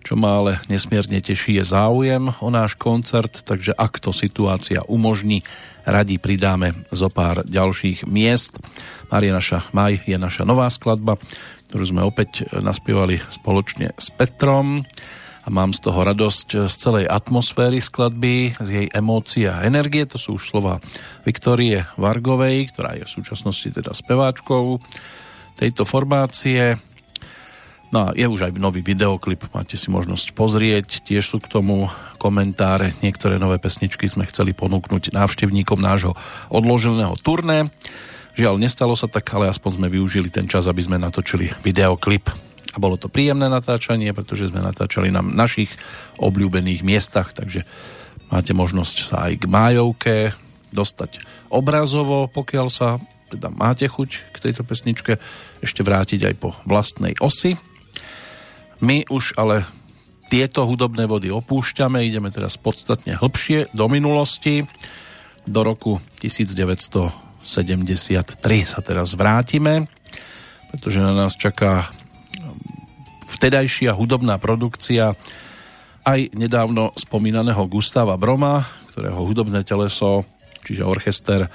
[0.00, 5.44] Čo ma ale nesmierne teší je záujem o náš koncert, takže ak to situácia umožní,
[5.84, 8.62] radi pridáme zo pár ďalších miest.
[9.12, 11.20] Maria naša Maj je naša nová skladba,
[11.68, 14.86] ktorú sme opäť naspievali spoločne s Petrom
[15.50, 20.06] mám z toho radosť z celej atmosféry skladby, z jej emócií a energie.
[20.06, 20.78] To sú už slova
[21.26, 24.78] Viktorie Vargovej, ktorá je v súčasnosti teda speváčkou
[25.58, 26.78] tejto formácie.
[27.90, 31.90] No a je už aj nový videoklip, máte si možnosť pozrieť, tiež sú k tomu
[32.22, 36.14] komentáre, niektoré nové pesničky sme chceli ponúknuť návštevníkom nášho
[36.54, 37.66] odloženého turné.
[38.38, 42.49] Žiaľ, nestalo sa tak, ale aspoň sme využili ten čas, aby sme natočili videoklip.
[42.70, 45.70] A bolo to príjemné natáčanie, pretože sme natáčali na našich
[46.22, 47.66] obľúbených miestach, takže
[48.30, 50.14] máte možnosť sa aj k májovke
[50.70, 55.18] dostať obrazovo, pokiaľ sa teda máte chuť k tejto pesničke
[55.62, 57.54] ešte vrátiť aj po vlastnej osi.
[58.82, 59.66] My už ale
[60.30, 64.62] tieto hudobné vody opúšťame, ideme teraz podstatne hĺbšie do minulosti.
[65.42, 67.42] Do roku 1973
[68.62, 69.90] sa teraz vrátime,
[70.70, 71.90] pretože na nás čaká
[73.40, 75.16] vtedajšia hudobná produkcia
[76.04, 80.28] aj nedávno spomínaného Gustava Broma, ktorého hudobné teleso,
[80.60, 81.48] čiže orchester,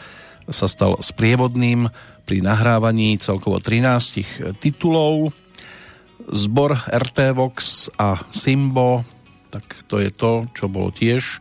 [0.50, 1.86] sa stal sprievodným
[2.26, 5.30] pri nahrávaní celkovo 13 titulov.
[6.26, 9.06] Zbor RT Vox a Simbo,
[9.54, 11.38] tak to je to, čo bolo tiež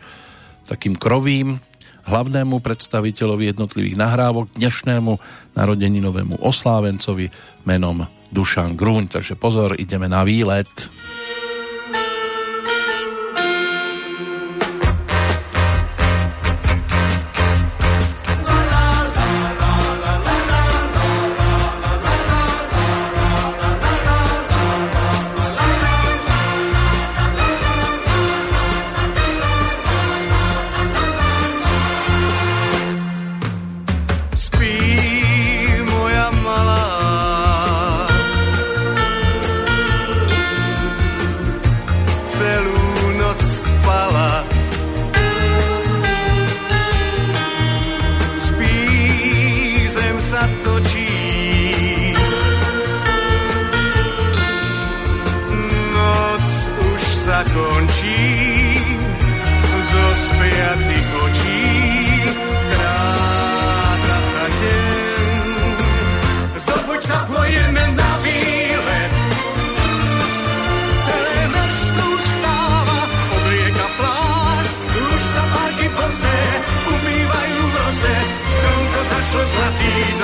[0.69, 1.57] takým krovým
[2.05, 5.13] hlavnému predstaviteľovi jednotlivých nahrávok, dnešnému
[5.57, 7.33] narodeninovému oslávencovi
[7.65, 8.05] menom
[8.35, 9.07] Dušan Gruň.
[9.15, 10.91] Takže pozor, ideme na výlet.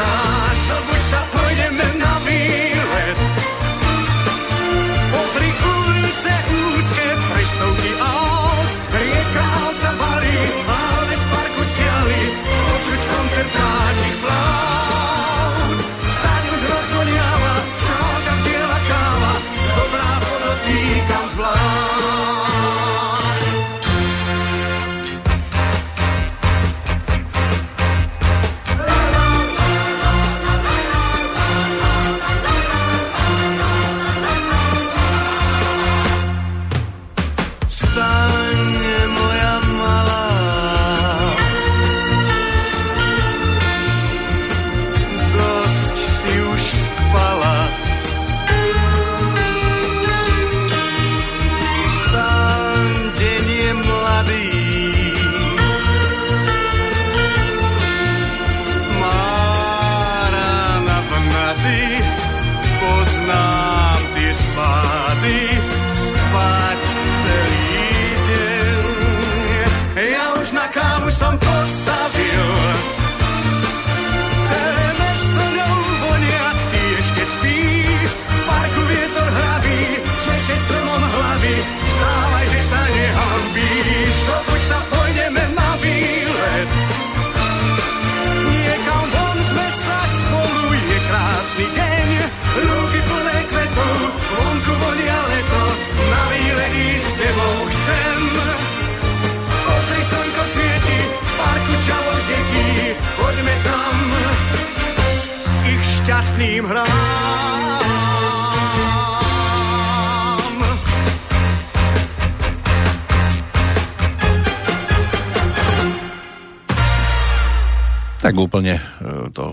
[0.01, 0.50] tonight.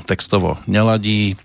[0.03, 1.37] Textovo neladí.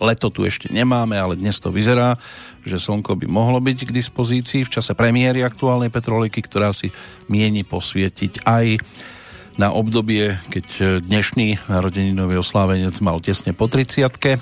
[0.00, 2.16] Leto tu ešte nemáme, ale dnes to vyzerá,
[2.64, 6.92] že slnko by mohlo byť k dispozícii v čase premiéry aktuálnej Petroliky, ktorá si
[7.26, 8.80] mieni posvietiť aj
[9.60, 14.40] na obdobie, keď dnešný narodeninový oslávenec mal tesne po 30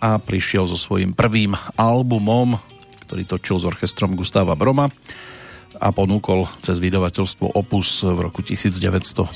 [0.00, 2.58] a prišiel so svojím prvým albumom,
[3.06, 4.90] ktorý točil s orchestrom Gustava Broma.
[5.80, 9.32] a ponúkol cez vydavateľstvo Opus v roku 1973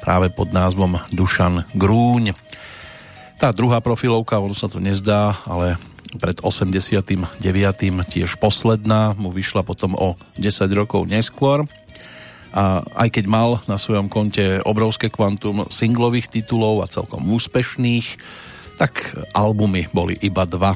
[0.00, 2.32] práve pod názvom Dušan Grúň.
[3.36, 5.76] Tá druhá profilovka, ono sa to nezdá, ale
[6.18, 7.38] pred 89.
[8.10, 11.68] tiež posledná, mu vyšla potom o 10 rokov neskôr.
[12.50, 18.18] A aj keď mal na svojom konte obrovské kvantum singlových titulov a celkom úspešných,
[18.74, 20.74] tak albumy boli iba dva.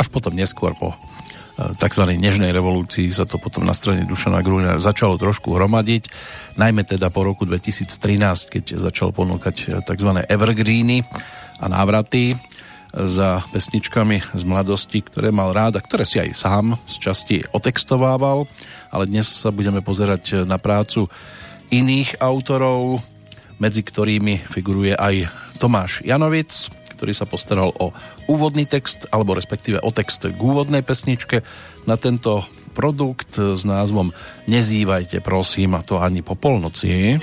[0.00, 0.96] Až potom neskôr po
[1.78, 2.04] tzv.
[2.18, 6.10] nežnej revolúcii sa to potom na strane Dušana Grúňa začalo trošku hromadiť,
[6.58, 7.92] najmä teda po roku 2013,
[8.48, 10.10] keď začal ponúkať e, tzv.
[10.26, 11.06] evergreeny
[11.62, 12.34] a návraty
[12.92, 18.44] za pesničkami z mladosti, ktoré mal rád a ktoré si aj sám z časti otextovával,
[18.92, 21.08] ale dnes sa budeme pozerať na prácu
[21.72, 23.00] iných autorov,
[23.56, 27.90] medzi ktorými figuruje aj Tomáš Janovic, ktorý sa postaral o
[28.30, 31.42] úvodný text, alebo respektíve o text k úvodnej pesničke
[31.82, 32.46] na tento
[32.78, 34.14] produkt s názvom
[34.46, 37.18] Nezývajte prosím, a to ani po polnoci.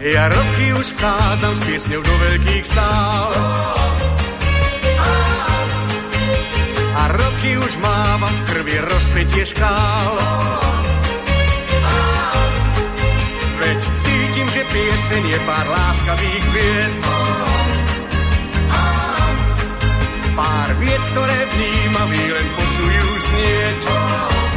[0.00, 3.28] Ja roky už vchádzam s piesňou do veľkých sál.
[7.02, 10.14] A roky už mávam v krvi rozpetie škál.
[13.58, 16.94] Veď cítim, že pieseň je pár láskavých vied.
[20.32, 23.82] Pár vied, ktoré vnímam, len počujú znieť.
[23.82, 24.51] piesňou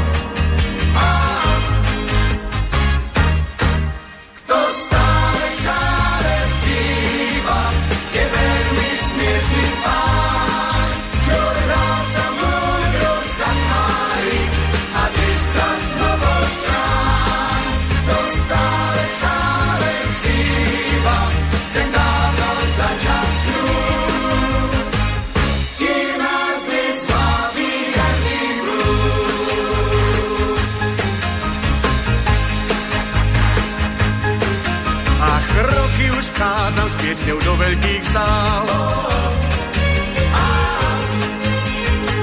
[37.65, 38.65] veľkých sál.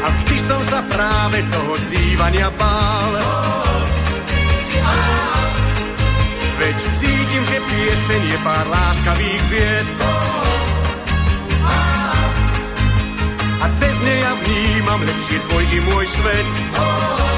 [0.03, 3.12] A vždy som sa práve toho zývania bál.
[6.62, 9.88] Veď cítim, že pieseň je pár láskavých vied.
[13.62, 16.49] A cez ne ja vnímam lepšie tvoj i môj svet.
[16.70, 17.32] Kto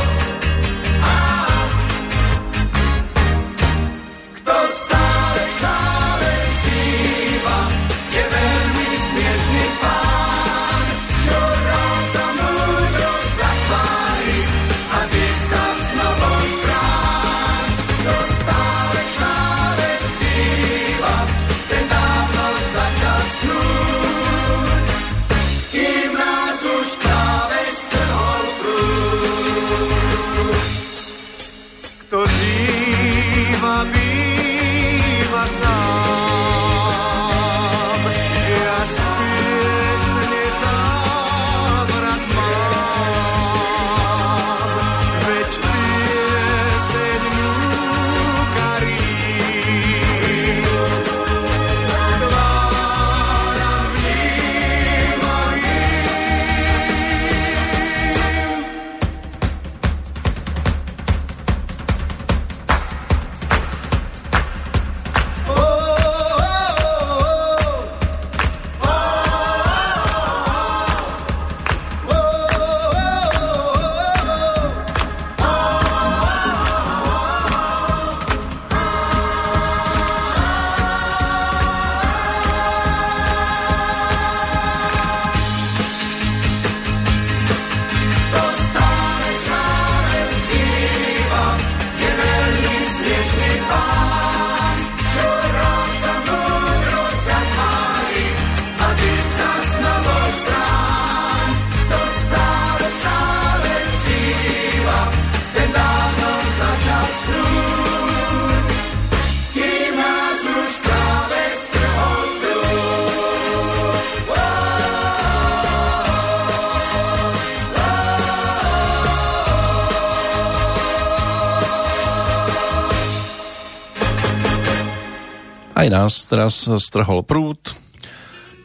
[125.95, 127.71] nás teraz strhol prúd,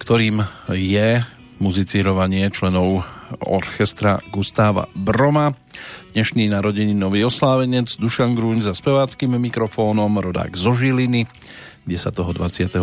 [0.02, 0.42] ktorým
[0.74, 1.22] je
[1.62, 3.06] muzicírovanie členov
[3.46, 5.54] orchestra Gustáva Broma.
[6.18, 6.50] Dnešný
[6.98, 11.30] nový oslávenec Dušan Grúň za speváckým mikrofónom, rodák zo Žiliny,
[11.86, 12.82] kde sa toho 26.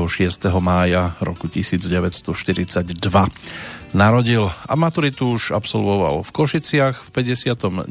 [0.62, 2.86] mája roku 1942
[3.98, 7.08] narodil a maturitu už absolvoval v Košiciach v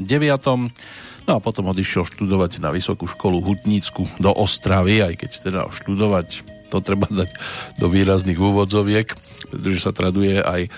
[1.26, 6.46] No a potom odišiel študovať na Vysokú školu Hutnícku do Ostravy, aj keď teda študovať
[6.70, 7.30] to treba dať
[7.78, 9.10] do výrazných úvodzoviek,
[9.50, 10.70] pretože sa traduje aj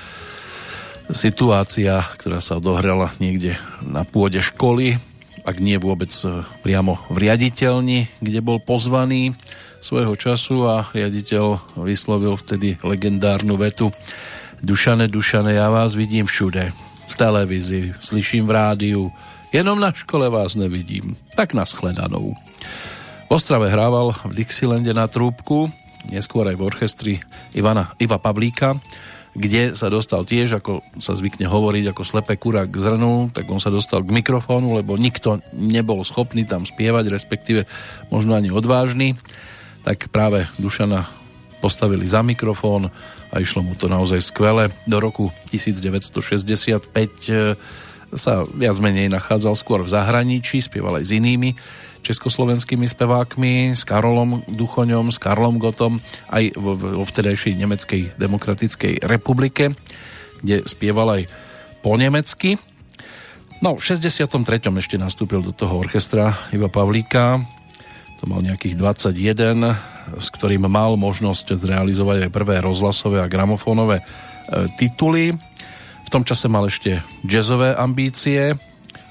[1.12, 5.00] situácia, ktorá sa odohrala niekde na pôde školy,
[5.48, 9.32] ak nie vôbec e, priamo v riaditeľni, kde bol pozvaný
[9.80, 13.88] svojho času a riaditeľ vyslovil vtedy legendárnu vetu
[14.60, 16.74] Dušane, Dušane, ja vás vidím všude.
[17.08, 19.02] V televízii, slyším v rádiu,
[19.52, 21.16] jenom na škole vás nevidím.
[21.36, 22.34] Tak na shledanou.
[23.28, 25.68] V Ostrave hrával v Dixilande na trúbku,
[26.08, 27.14] neskôr aj v orchestri
[27.52, 28.80] Ivana, Iva Pavlíka,
[29.36, 33.60] kde sa dostal tiež, ako sa zvykne hovoriť, ako slepé kura k zrnu, tak on
[33.60, 37.68] sa dostal k mikrofónu, lebo nikto nebol schopný tam spievať, respektíve
[38.10, 39.14] možno ani odvážny.
[39.84, 41.06] Tak práve Dušana
[41.62, 42.90] postavili za mikrofón
[43.28, 44.72] a išlo mu to naozaj skvele.
[44.88, 46.88] Do roku 1965
[47.28, 47.54] eh,
[48.16, 51.52] sa viac menej nachádzal skôr v zahraničí, spieval aj s inými
[52.02, 55.98] československými spevákmi, s Karolom Duchoňom, s Karlom Gotom,
[56.30, 59.74] aj vo, vo vtedajšej Nemeckej demokratickej republike,
[60.40, 61.22] kde spieval aj
[61.82, 62.56] po nemecky.
[63.58, 64.38] No, v 63.
[64.78, 67.42] ešte nastúpil do toho orchestra Iva Pavlíka,
[68.18, 74.04] to mal nejakých 21, s ktorým mal možnosť zrealizovať aj prvé rozhlasové a gramofónové e,
[74.74, 75.38] tituly.
[76.08, 78.56] V tom čase mal ešte jazzové ambície,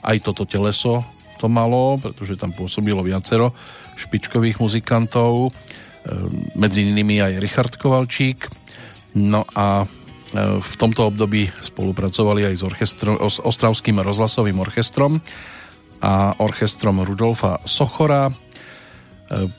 [0.01, 1.05] aj toto teleso
[1.37, 3.53] to malo, pretože tam pôsobilo viacero
[4.01, 5.51] špičkových muzikantov, e,
[6.57, 8.49] medzi inými aj Richard Kovalčík.
[9.13, 9.87] No a e,
[10.57, 15.21] v tomto období spolupracovali aj s, orchestro, s Ostravským rozhlasovým orchestrom
[16.01, 18.33] a orchestrom Rudolfa Sochora,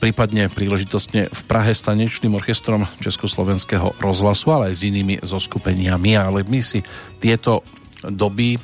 [0.01, 6.41] prípadne príležitostne v Prahe s tanečným orchestrom Československého rozhlasu, ale aj s inými zoskupeniami, ale
[6.45, 6.81] my si
[7.21, 7.61] tieto
[8.01, 8.57] doby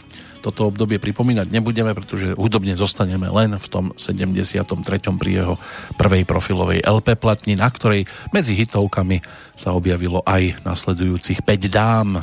[0.46, 4.62] toto obdobie pripomínať nebudeme, pretože hudobne zostaneme len v tom 73.
[5.18, 5.58] pri jeho
[5.98, 9.26] prvej profilovej LP platni, na ktorej medzi hitovkami
[9.58, 12.22] sa objavilo aj nasledujúcich 5 dám.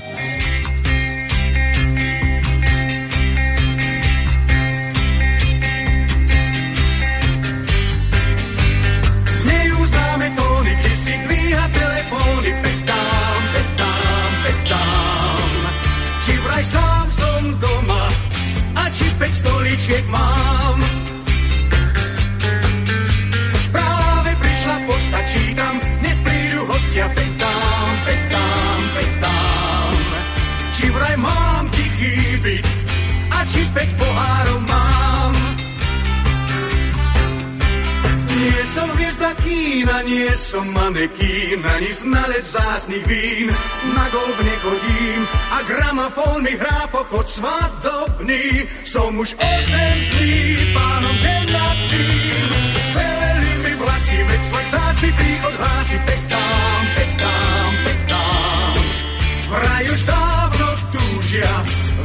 [19.83, 20.51] Stoličiek mám.
[39.83, 43.51] Kína, nie som manekín, ani znalec zásnych vín.
[43.95, 45.20] Na golf nechodím
[45.51, 48.62] a gramofón mi hrá pochod svadobný.
[48.87, 52.47] Som už osem dní pánom ženatým.
[52.95, 55.97] Zveleli mi vlasy, veď svoj zásny príchod hlási.
[56.07, 58.74] Pektám, pektám, pektám.
[59.51, 61.53] Vraj už dávno túžia,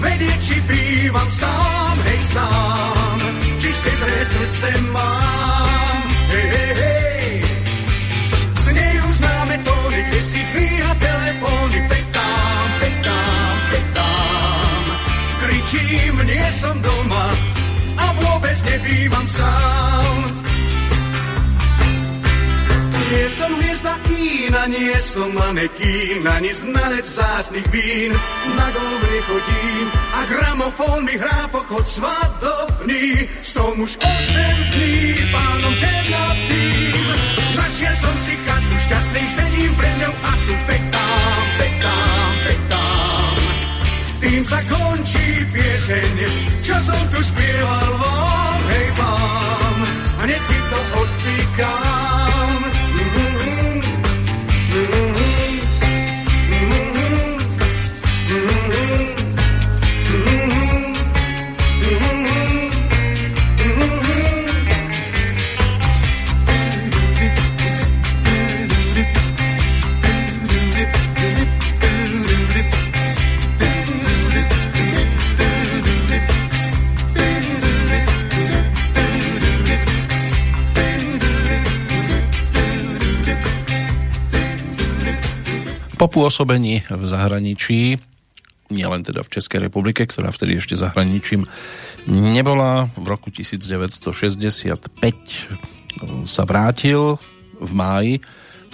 [0.02, 3.20] vedieť, či bývam sám, hej sám.
[3.62, 5.77] Či štedré srdce mám,
[15.68, 17.28] Kričím, nie som doma
[18.00, 20.20] a vôbec nebývam sám.
[23.12, 28.16] Nie som hviezda kína, nie som manekín, ani znalec vzácných vín.
[28.56, 33.28] Na golf chodím a gramofón mi hrá pochod svadobný.
[33.44, 34.97] Som už osem dní
[47.18, 47.47] čo
[86.18, 88.02] pôsobení v zahraničí,
[88.74, 91.46] nielen teda v Českej republike, ktorá vtedy ešte zahraničím
[92.10, 94.82] nebola, v roku 1965
[96.26, 97.22] sa vrátil
[97.62, 98.14] v máji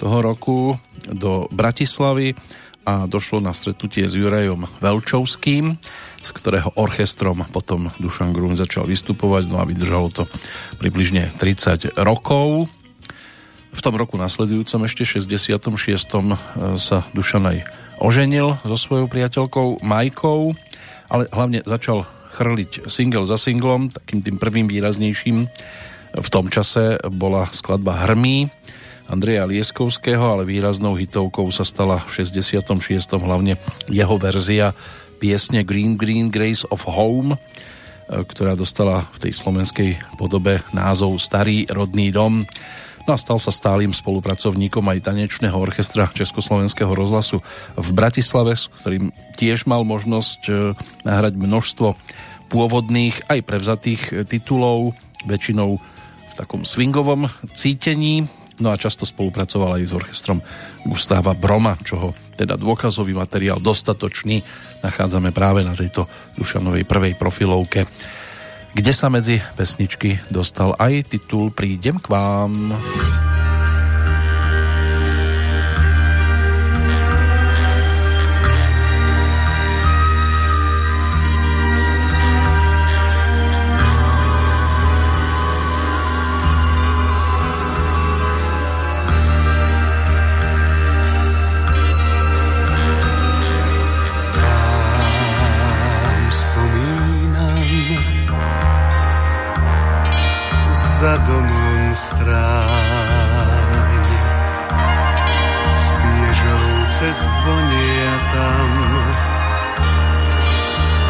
[0.00, 2.32] toho roku do Bratislavy
[2.88, 5.76] a došlo na stretnutie s Jurajom Velčovským,
[6.24, 10.24] s ktorého orchestrom potom Dušan Grun začal vystupovať, no a vydržalo to
[10.80, 12.72] približne 30 rokov.
[13.74, 15.58] V tom roku nasledujúcom ešte 66.
[16.78, 17.58] sa Dušan aj
[17.98, 20.54] oženil so svojou priateľkou Majkou,
[21.10, 22.06] ale hlavne začal
[22.38, 25.50] chrliť single za singlom, takým tým prvým výraznejším
[26.14, 28.46] v tom čase bola skladba Hrmí,
[29.10, 32.70] Andreja Lieskovského, ale výraznou hitovkou sa stala v 66.
[33.20, 33.58] hlavne
[33.90, 34.72] jeho verzia
[35.18, 37.38] piesne Green Green Grace of Home, e,
[38.08, 42.46] ktorá dostala v tej slovenskej podobe názov Starý rodný dom.
[43.04, 47.44] No a stal sa stálym spolupracovníkom aj tanečného orchestra Československého rozhlasu
[47.76, 50.52] v Bratislave, s ktorým tiež mal možnosť e,
[51.04, 51.92] nahrať množstvo
[52.48, 54.96] pôvodných aj prevzatých titulov,
[55.28, 58.24] väčšinou v takom swingovom cítení,
[58.62, 60.38] No a často spolupracoval aj s orchestrom
[60.86, 64.46] Gustáva Broma, čoho teda dôkazový materiál dostatočný.
[64.78, 66.06] Nachádzame práve na tejto
[66.38, 67.82] Dušanovej prvej profilovke,
[68.74, 72.74] kde sa medzi pesničky dostal aj titul Prídem k vám.
[101.04, 102.32] za domom stráň.
[105.76, 106.64] S piežou
[106.96, 108.70] cez vonia tam,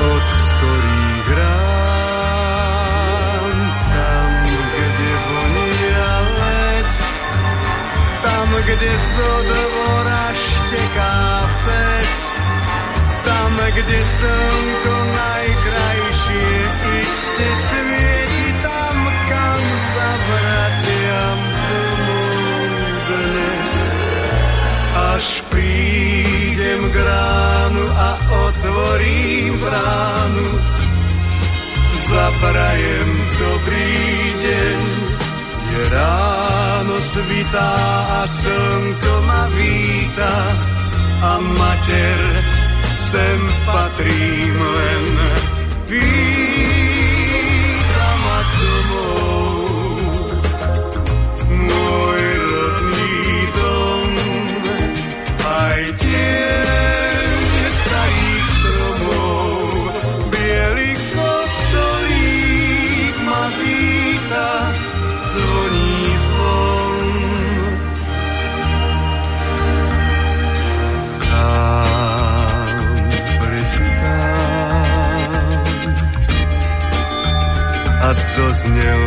[0.03, 1.59] od skorých rán.
[3.95, 4.31] Tam,
[4.75, 6.11] kde vonia
[6.43, 6.91] les,
[8.19, 11.23] tam, kde zo dvora šteká
[11.63, 12.19] pes,
[13.23, 15.84] tam, kde slnko najkrajšie
[25.15, 28.11] až prídem k ránu a
[28.51, 30.49] otvorím bránu.
[32.11, 33.09] Zaprajem
[33.39, 33.95] dobrý
[34.43, 34.81] deň,
[35.71, 37.73] je ráno svitá
[38.11, 40.35] a slnko ma víta
[41.23, 42.21] a mater
[42.99, 43.41] sem
[43.71, 45.05] patrím len.
[45.87, 46.44] Víta.
[78.65, 79.04] Daniel.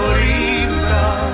[0.00, 1.32] hovorím vám,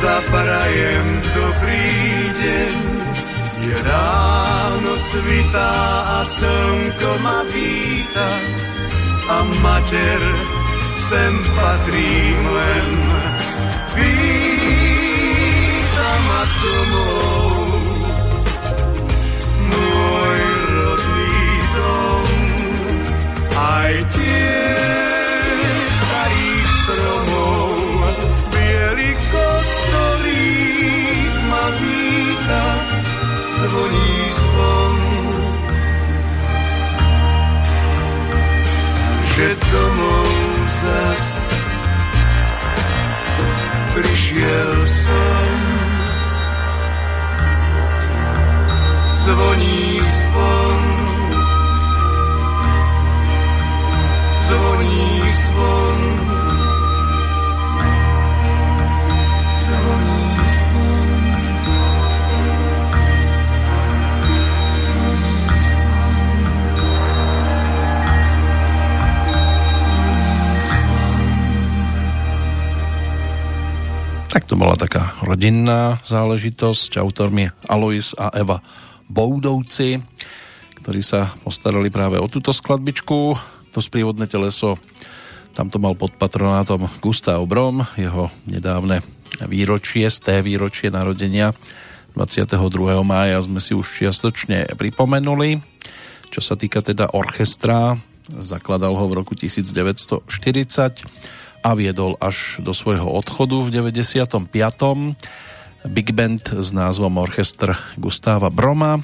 [0.00, 1.88] zaprajem dobrý
[2.36, 2.76] deň.
[3.58, 5.72] Je ráno svitá
[6.20, 8.28] a slnko ma víta
[9.28, 10.22] a mater
[10.96, 12.88] sem patrím len.
[13.98, 15.18] Vítam
[16.22, 17.50] a domov
[19.68, 20.40] môj
[20.70, 21.42] rodný
[21.74, 22.26] dom
[23.58, 24.97] aj tie
[29.78, 32.66] ktorých ma víta
[33.62, 34.96] zvoní zvon.
[39.38, 40.30] Že domov
[40.82, 41.24] zas
[43.94, 45.50] prišiel som.
[49.28, 50.80] Zvoní zvon.
[54.48, 55.10] Zvoní
[55.44, 56.27] zvon.
[74.48, 76.96] To bola taká rodinná záležitosť.
[76.96, 78.64] Autormi Alois a Eva
[79.04, 80.00] Boudovci,
[80.80, 83.36] ktorí sa postarali práve o túto skladbičku.
[83.76, 84.80] To sprievodné teleso,
[85.52, 89.04] tam to mal pod patronátom Gustav Brom, jeho nedávne
[89.44, 91.52] výročie, z té výročie narodenia
[92.16, 92.56] 22.
[93.04, 95.60] mája sme si už čiastočne pripomenuli.
[96.32, 98.00] Čo sa týka teda orchestra,
[98.32, 100.24] zakladal ho v roku 1940
[101.62, 104.48] a viedol až do svojho odchodu v 95.
[105.86, 109.00] Big Band s názvom Orchestr Gustáva Broma.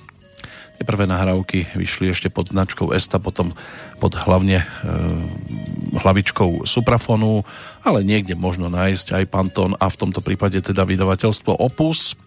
[0.75, 3.55] Tie prvé nahrávky vyšli ešte pod značkou Esta, potom
[4.03, 4.67] pod hlavne e,
[6.03, 7.47] hlavičkou Suprafonu,
[7.87, 12.19] ale niekde možno nájsť aj Pantón a v tomto prípade teda vydavateľstvo Opus.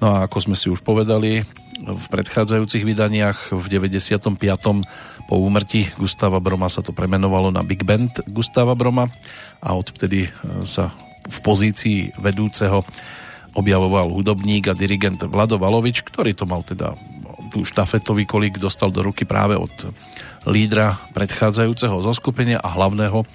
[0.00, 1.44] No a ako sme si už povedali,
[1.80, 4.36] v predchádzajúcich vydaniach v 95.
[5.30, 9.06] po úmrtí Gustava Broma sa to premenovalo na Big Band Gustava Broma
[9.62, 10.30] a odvtedy e,
[10.66, 10.90] sa
[11.22, 12.82] v pozícii vedúceho
[13.54, 16.98] objavoval hudobník a dirigent Vlado Valovič, ktorý to mal teda
[17.54, 19.70] tú štafetový kolík dostal do ruky práve od
[20.50, 23.26] lídra predchádzajúceho zoskupenia a hlavného e,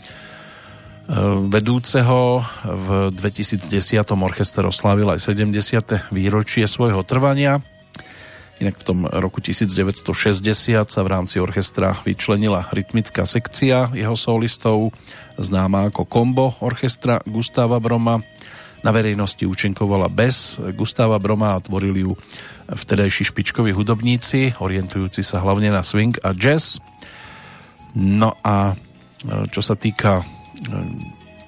[1.48, 2.44] vedúceho.
[2.68, 3.72] V 2010.
[4.20, 6.12] orchester oslávil aj 70.
[6.12, 7.64] výročie svojho trvania
[8.56, 10.08] Inak v tom roku 1960
[10.88, 14.96] sa v rámci orchestra vyčlenila rytmická sekcia jeho solistov,
[15.36, 18.24] známa ako kombo orchestra Gustava Broma.
[18.80, 22.16] Na verejnosti účinkovala bez Gustava Broma a tvorili ju
[22.72, 26.80] vtedajší špičkoví hudobníci, orientujúci sa hlavne na swing a jazz.
[27.92, 28.76] No a e,
[29.52, 30.26] čo sa týka e,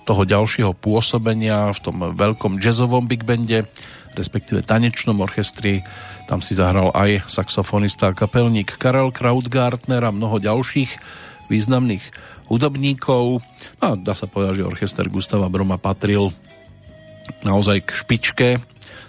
[0.03, 3.63] toho ďalšieho pôsobenia v tom veľkom jazzovom big bande,
[4.15, 5.83] respektíve tanečnom orchestri,
[6.27, 10.91] tam si zahral aj saxofonista a kapelník Karel Krautgartner a mnoho ďalších
[11.47, 12.03] významných
[12.51, 13.39] hudobníkov.
[13.79, 16.27] A dá sa povedať, že orchester Gustava Broma patril
[17.47, 18.49] naozaj k špičke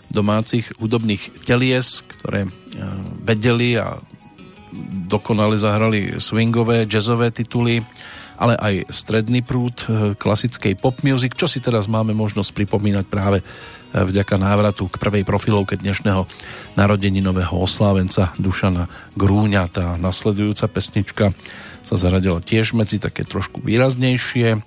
[0.08, 2.50] domácich hudobných telies, ktoré e,
[3.26, 4.00] vedeli a
[5.10, 7.84] dokonale zahrali swingové, jazzové tituly,
[8.38, 13.44] ale aj stredný prúd e, klasickej pop music, čo si teraz máme možnosť pripomínať práve
[13.92, 16.28] vďaka návratu k prvej profilovke dnešného
[16.76, 18.84] narodeninového oslávenca Dušana
[19.16, 19.64] Grúňa.
[19.72, 21.32] Tá nasledujúca pesnička
[21.88, 24.60] sa zaradila tiež medzi také trošku výraznejšie.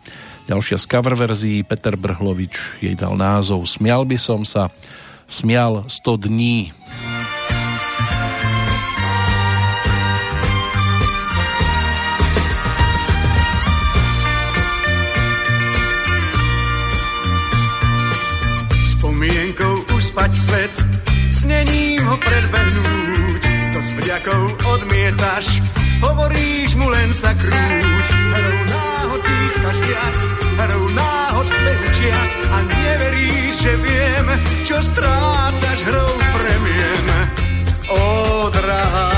[0.50, 4.74] Ďalšia z cover verzií Peter Brhlovič jej dal názov Smial by som sa,
[5.30, 6.74] smial 100 dní.
[20.12, 20.76] Spať svet,
[21.32, 23.42] snením ho predbehnúť.
[23.72, 24.42] To s vďakou
[24.76, 25.64] odmietaš,
[26.04, 28.08] hovoríš mu len sa krúť.
[28.12, 30.18] Hrou náhod získaš viac,
[30.60, 34.28] hrou náhod behu čias a neveríš, že viem,
[34.68, 37.08] čo strácaš hrou premien.
[37.88, 38.04] O,
[38.52, 39.11] drahá,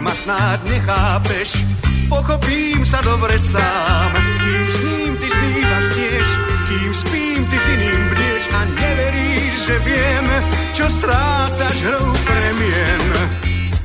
[0.00, 1.60] ma snáď nechápeš,
[2.08, 4.10] pochopím sa dobre sám.
[4.16, 6.28] Kým s ním ty snívaš tiež,
[6.68, 10.26] kým spím ty s iným bdieš a neveríš, že viem,
[10.72, 13.04] čo strácaš hrou premien.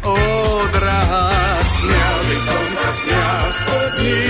[0.07, 0.15] Ó,
[0.71, 1.27] drahá,
[1.59, 4.23] smial by som sa smial spodní,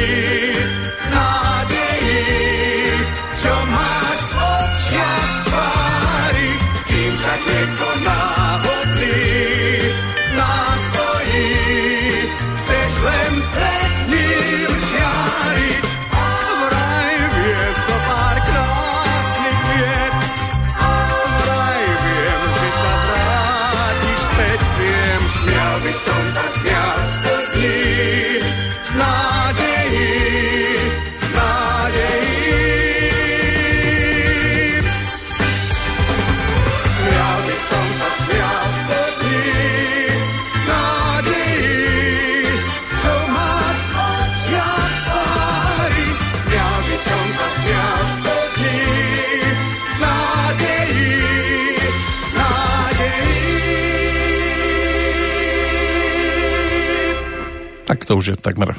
[57.89, 58.77] Tak to už je takmer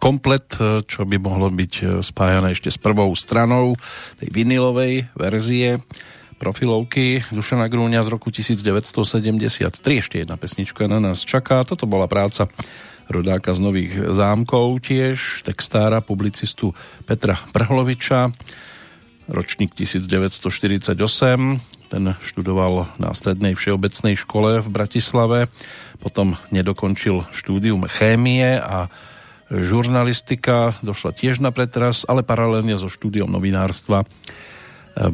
[0.00, 3.76] komplet, e, čo by mohlo byť e, spájané ešte s prvou stranou
[4.16, 5.84] tej vinilovej verzie
[6.40, 9.68] profilovky Dušana Grúňa z roku 1973.
[10.00, 11.60] Ešte jedna pesnička na nás čaká.
[11.60, 12.48] Toto bola práca
[13.12, 16.72] rodáka z Nových zámkov tiež, textára, publicistu
[17.04, 18.32] Petra Prhloviča,
[19.28, 20.98] ročník 1948.
[21.88, 25.48] Ten študoval na strednej všeobecnej škole v Bratislave,
[26.00, 28.92] potom nedokončil štúdium chémie a
[29.48, 34.04] žurnalistika, došla tiež na pretras, ale paralelne so štúdiom novinárstva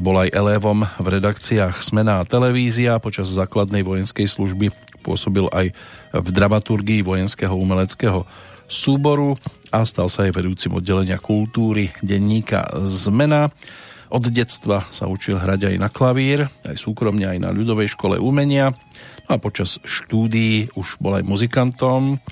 [0.00, 2.96] bol aj elévom v redakciách Smena a televízia.
[2.96, 4.72] Počas základnej vojenskej služby
[5.04, 5.76] pôsobil aj
[6.16, 8.24] v dramaturgii vojenského umeleckého
[8.64, 9.36] súboru
[9.68, 13.52] a stal sa aj vedúcim oddelenia kultúry denníka Zmena.
[14.14, 18.70] Od detstva sa učil hrať aj na klavír, aj súkromne, aj na ľudovej škole umenia.
[19.26, 22.22] No a počas štúdií už bol aj muzikantom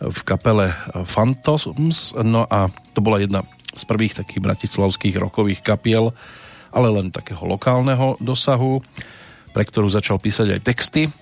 [0.00, 0.72] v kapele
[1.04, 2.16] Phantoms.
[2.16, 3.44] No a to bola jedna
[3.76, 6.16] z prvých takých bratislavských rokových kapiel,
[6.72, 8.80] ale len takého lokálneho dosahu,
[9.52, 11.12] pre ktorú začal písať aj texty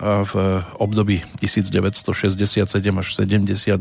[0.00, 0.32] v
[0.80, 2.64] období 1967
[2.96, 3.76] až 72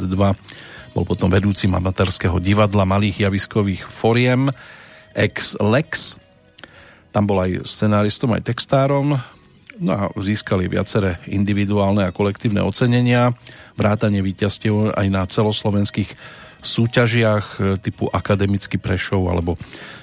[0.95, 4.51] bol potom vedúcim amatérskeho divadla malých javiskových foriem
[5.15, 6.15] ex Lex.
[7.09, 9.17] Tam bol aj scenáristom, aj textárom.
[9.79, 13.31] No a získali viaceré individuálne a kolektívne ocenenia,
[13.79, 16.11] vrátanie víťazstiev aj na celoslovenských
[16.59, 19.55] súťažiach typu Akademický Prešov alebo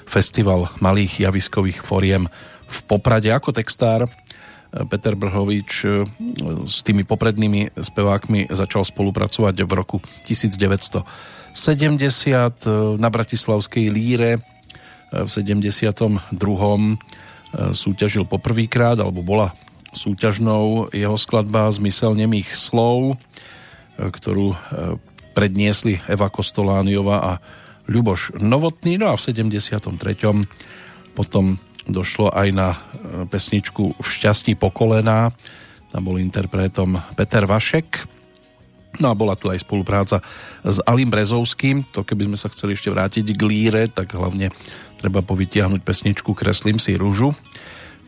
[0.08, 2.24] Festival malých javiskových foriem
[2.66, 4.08] v Poprade ako textár.
[4.86, 6.04] Peter Brhovič e,
[6.68, 9.98] s tými poprednými spevákmi začal spolupracovať v roku
[10.28, 11.06] 1970
[11.56, 14.40] e, na Bratislavskej líre e,
[15.24, 16.36] v 72.
[17.72, 19.56] súťažil poprvýkrát, alebo bola
[19.96, 23.16] súťažnou jeho skladba Zmysel nemých slov,
[23.96, 24.52] ktorú
[25.36, 27.32] predniesli Eva Kostolániova a
[27.86, 28.96] Ľuboš Novotný.
[28.96, 29.92] No a v 73.
[31.12, 32.78] potom došlo aj na e,
[33.30, 35.30] pesničku V šťastí pokolená.
[35.92, 38.08] Tam bol interpretom Peter Vašek.
[38.98, 40.24] No a bola tu aj spolupráca
[40.64, 41.84] s Alim Brezovským.
[41.94, 44.50] To keby sme sa chceli ešte vrátiť k líre, tak hlavne
[45.00, 47.36] treba povytiahnuť pesničku Kreslím si rúžu,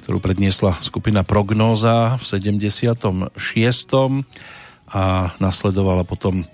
[0.04, 3.36] ktorú predniesla skupina Prognóza v 76.
[4.88, 5.02] a
[5.36, 6.48] nasledovala potom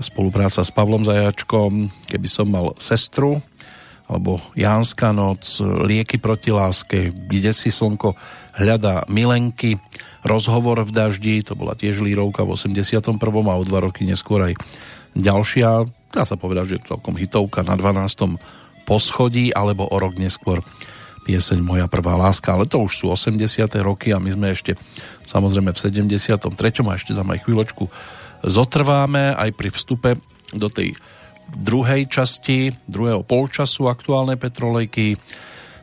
[0.00, 3.42] spolupráca s Pavlom Zajačkom, keby som mal sestru,
[4.10, 8.18] alebo Jánska noc, Lieky proti láske, Kde si slnko
[8.58, 9.78] hľadá milenky,
[10.26, 13.16] Rozhovor v daždi, to bola tiež lírovka v 81.
[13.16, 14.54] a o dva roky neskôr aj
[15.14, 18.38] ďalšia, dá sa povedať, že celkom hitovka na 12.
[18.84, 20.64] poschodí, alebo o rok neskôr
[21.24, 23.38] pieseň Moja prvá láska, ale to už sú 80.
[23.84, 24.74] roky a my sme ešte
[25.28, 26.42] samozrejme v 73.
[26.88, 27.84] a ešte tam aj chvíľočku
[28.40, 30.10] zotrváme aj pri vstupe
[30.56, 30.96] do tej
[31.50, 35.20] druhej časti, druhého polčasu aktuálnej Petrolejky.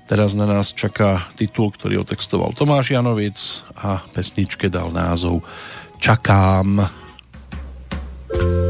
[0.08, 5.44] Teraz na nás čaká titul, ktorý otextoval Tomáš Janovic a pesničke dal názov
[6.00, 6.88] Čakám.
[8.32, 8.67] Čakám.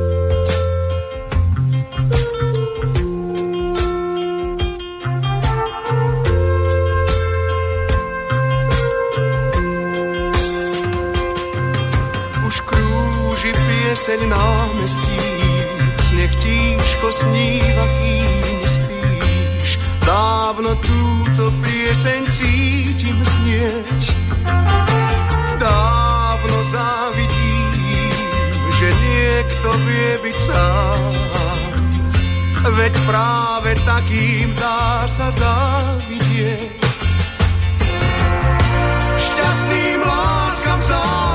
[14.87, 15.19] Námestí,
[16.07, 19.69] sneh tížko sníva, kým spíš.
[20.07, 24.03] Dávno túto pieseň cítim znieť,
[25.59, 28.11] dávno závidím,
[28.79, 31.13] že niekto vie byť sám.
[32.67, 36.71] Veď práve takým dá sa závidieť.
[39.19, 41.26] Šťastným láskam závidím,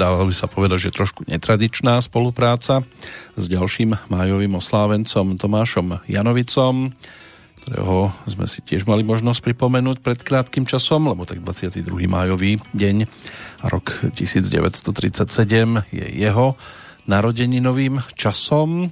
[0.00, 2.80] dalo by sa povedať, že trošku netradičná spolupráca
[3.36, 6.96] s ďalším májovým oslávencom Tomášom Janovicom,
[7.60, 11.84] ktorého sme si tiež mali možnosť pripomenúť pred krátkým časom, lebo tak 22.
[12.08, 13.04] májový deň
[13.60, 14.88] a rok 1937
[15.92, 16.56] je jeho
[17.04, 18.88] narodeninovým časom.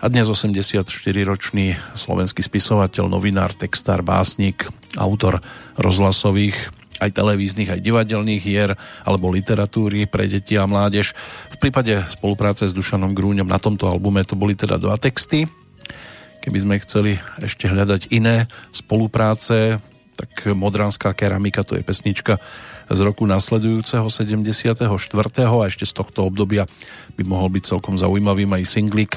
[0.00, 4.66] A dnes 84-ročný slovenský spisovateľ, novinár, textár, básnik,
[4.98, 5.44] autor
[5.76, 11.16] rozhlasových aj televíznych, aj divadelných hier alebo literatúry pre deti a mládež.
[11.50, 15.48] V prípade spolupráce s Dušanom Grúňom na tomto albume to boli teda dva texty.
[16.40, 19.80] Keby sme chceli ešte hľadať iné spolupráce,
[20.16, 22.36] tak Modranská keramika, to je pesnička
[22.90, 24.84] z roku nasledujúceho 74.
[25.46, 26.66] a ešte z tohto obdobia
[27.14, 29.14] by mohol byť celkom zaujímavým aj singlik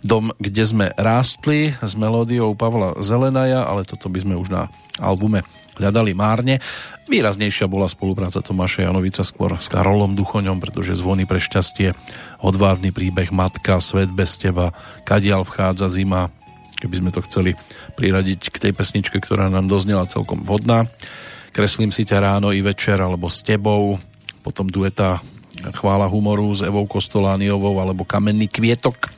[0.00, 4.70] Dom, kde sme rástli s melódiou Pavla Zelenaja, ale toto by sme už na
[5.02, 5.42] albume
[5.78, 6.58] hľadali márne.
[7.06, 11.94] Výraznejšia bola spolupráca Tomáša Janovica skôr s Karolom Duchoňom, pretože zvony pre šťastie,
[12.42, 14.74] odvážny príbeh Matka, Svet bez teba,
[15.06, 16.34] Kadial vchádza zima,
[16.82, 17.54] keby sme to chceli
[17.94, 20.90] priradiť k tej pesničke, ktorá nám doznela celkom vhodná.
[21.54, 23.96] Kreslím si ťa ráno i večer, alebo s tebou,
[24.42, 25.22] potom dueta
[25.56, 29.08] Chvála humoru s Evou Kostolániovou alebo Kamenný kvietok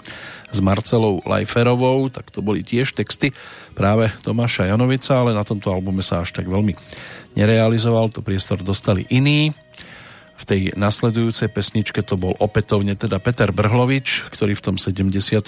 [0.49, 3.35] s Marcelou Lajferovou, tak to boli tiež texty
[3.79, 6.75] práve Tomáša Janovica, ale na tomto albume sa až tak veľmi
[7.39, 9.55] nerealizoval, to priestor dostali iní.
[10.39, 15.47] V tej nasledujúcej pesničke to bol opätovne teda Peter Brhlovič, ktorý v tom 73.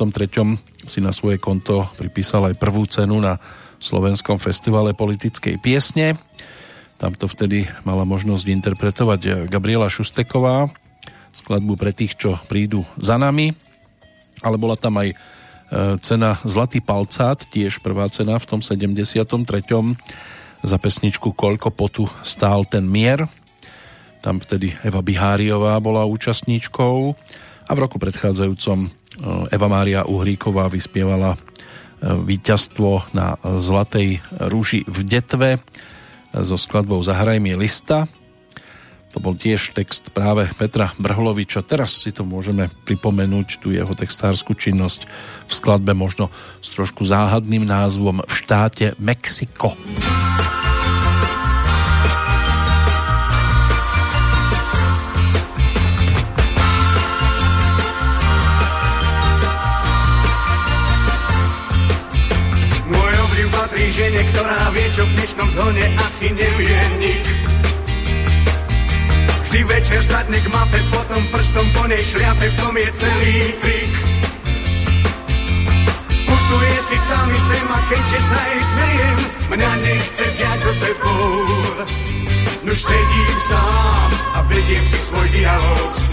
[0.87, 3.39] si na svoje konto pripísal aj prvú cenu na
[3.83, 6.19] Slovenskom festivale politickej piesne.
[6.99, 10.69] Tam to vtedy mala možnosť interpretovať Gabriela Šusteková,
[11.33, 13.55] skladbu pre tých, čo prídu za nami.
[14.43, 15.15] Ale bola tam aj
[16.03, 19.23] cena Zlatý palcát, tiež prvá cena v tom 73
[20.61, 23.31] za pesničku Koľko potu stál ten mier.
[24.21, 27.17] Tam vtedy Eva Biháriová bola účastníčkou
[27.65, 28.89] a v roku predchádzajúcom e,
[29.49, 31.39] Eva Mária Uhríková vyspievala e,
[32.05, 34.21] víťazstvo na Zlatej
[34.53, 35.61] rúži v Detve e,
[36.45, 38.05] so skladbou Zahraj mi lista.
[39.11, 41.67] To bol tiež text práve Petra Brhloviča.
[41.67, 45.07] Teraz si to môžeme pripomenúť, tú jeho textárskú činnosť
[45.47, 46.31] v skladbe možno
[46.63, 49.75] s trošku záhadným názvom V štáte Mexiko.
[49.75, 50.31] Mexiko.
[64.01, 67.50] žene, ktorá vie, čo v dnešnom zhone asi nevie nik.
[69.51, 73.93] Vždy večer sadne k mape, potom prstom po nej šliape, v tom je celý trik.
[76.23, 79.19] Putuje si tam i sem a keďže sa jej smejem,
[79.51, 81.27] mňa nechce vziať so sebou.
[82.63, 86.05] No Nuž sedím sám a vediem si svoj dialog s.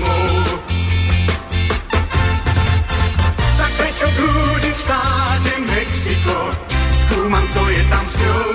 [3.53, 6.37] Tak prečo krúdi v štáte Mexiko?
[7.05, 8.49] Skúmam, co je tam s ňou.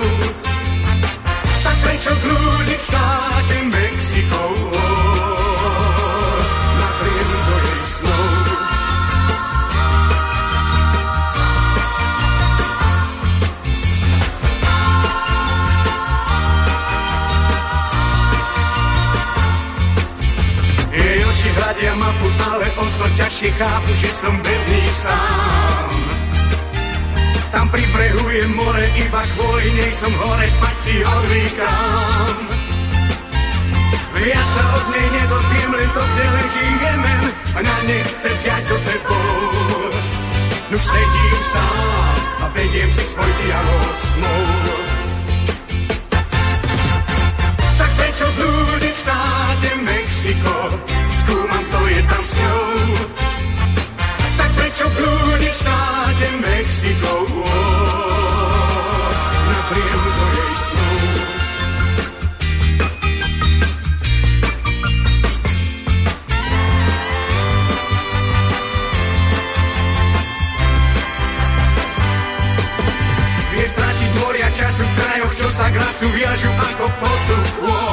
[1.70, 2.41] Tak prečo krúdi
[23.42, 23.58] stále?
[23.58, 25.90] chápu, že som bez nich sám.
[27.50, 32.36] Tam pri brehu je more, iba kvôli nej som hore, spať si odvykám.
[34.22, 37.24] Viac sa od nej nedozviem, len to, kde leží Jemen,
[37.58, 39.26] mňa nechce vziať so sebou.
[40.70, 44.44] Nuž sedím sám a vediem si svoj dialog s tmou.
[47.76, 50.56] Tak prečo blúdiť v štáte Mexiko,
[51.20, 52.81] skúmam, to je tam s ňou.
[54.82, 57.14] Tak prečo blúdiť v štáte Mexiko,
[60.34, 60.98] jej snov.
[73.54, 74.48] Vie stratiť moria
[75.30, 76.86] čo sa k lasu viažu ako
[77.62, 77.91] chôd.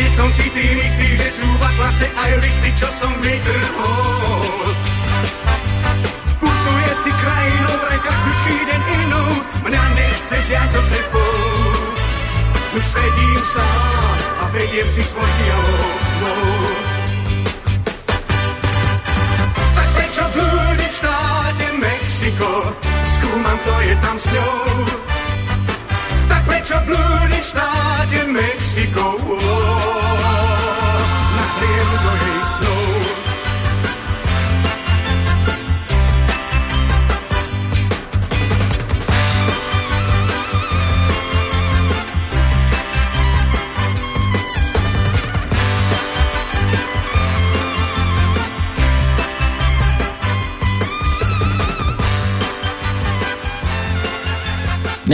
[0.00, 4.72] Dnes som si tým istý, že sú v atlase aj listy, čo som vytrhol.
[6.40, 9.24] Putuje si krajinou, vraj každúčky deň inú,
[9.60, 11.36] mňa nechce vziať so sebou.
[12.80, 15.29] Už sedím sám a vediem si svoj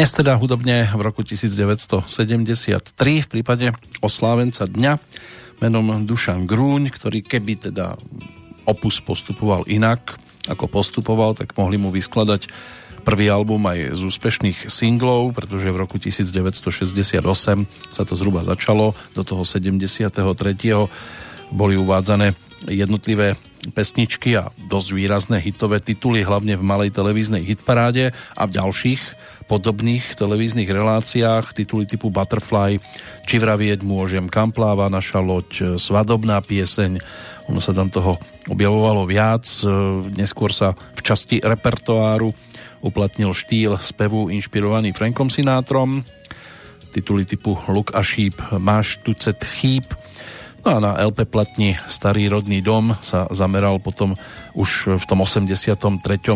[0.07, 5.03] Dnes teda hudobne v roku 1973 v prípade oslávenca dňa
[5.59, 7.99] menom Dušan Grúň, ktorý keby teda
[8.70, 10.15] opus postupoval inak,
[10.47, 12.47] ako postupoval, tak mohli mu vyskladať
[13.03, 17.27] prvý album aj z úspešných singlov, pretože v roku 1968
[17.91, 20.23] sa to zhruba začalo, do toho 73.
[21.51, 22.31] boli uvádzané
[22.70, 23.35] jednotlivé
[23.74, 29.16] pesničky a dosť výrazné hitové tituly, hlavne v malej televíznej hitparáde a v ďalších
[29.47, 32.82] podobných televíznych reláciách, tituly typu Butterfly,
[33.27, 36.98] Či vravieť môžem, Kam pláva naša loď, Svadobná pieseň,
[37.47, 38.18] ono sa tam toho
[38.51, 39.47] objavovalo viac,
[40.18, 42.31] neskôr sa v časti repertoáru
[42.82, 46.02] uplatnil štýl spevu inšpirovaný Frankom Sinátrom,
[46.94, 49.86] tituly typu Luk a šíp, Máš tucet chýb,
[50.67, 54.19] No a na LP platni Starý rodný dom sa zameral potom
[54.59, 55.63] už v tom 83.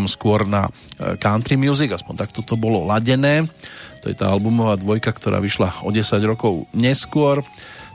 [0.07, 3.43] skôr na e, country music, aspoň takto to bolo ladené.
[3.99, 7.43] To je tá albumová dvojka, ktorá vyšla o 10 rokov neskôr.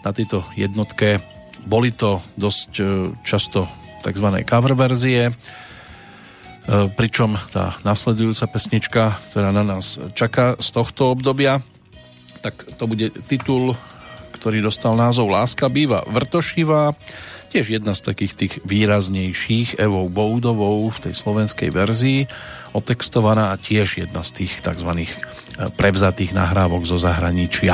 [0.04, 1.24] Na tejto jednotke
[1.64, 2.86] boli to dosť e,
[3.24, 3.72] často
[4.04, 4.28] tzv.
[4.44, 5.34] cover verzie, e,
[7.00, 11.64] pričom tá nasledujúca pesnička, ktorá na nás čaká z tohto obdobia,
[12.44, 13.80] tak to bude titul
[14.46, 16.94] ktorý dostal názov Láska býva vrtošivá,
[17.50, 22.30] tiež jedna z takých tých výraznejších Evou Boudovou v tej slovenskej verzii,
[22.78, 25.10] otextovaná a tiež jedna z tých tzv.
[25.74, 27.74] prevzatých nahrávok zo zahraničia.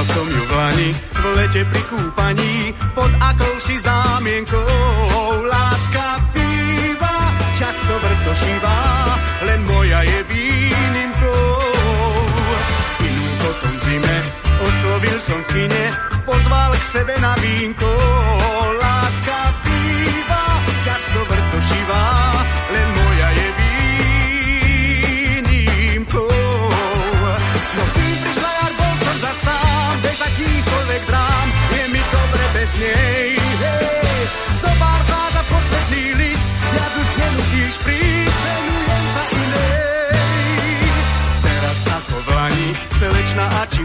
[0.00, 4.64] Spoznal som ju v lani, v lete pri kúpaní, pod akousi zámienkou.
[5.44, 7.16] Láska býva,
[7.60, 8.80] často vrtošivá,
[9.44, 11.52] len moja je výnimkou.
[12.96, 14.16] Inú potom zime,
[14.64, 15.84] oslovil som kine,
[16.24, 17.92] pozval k sebe na vínko.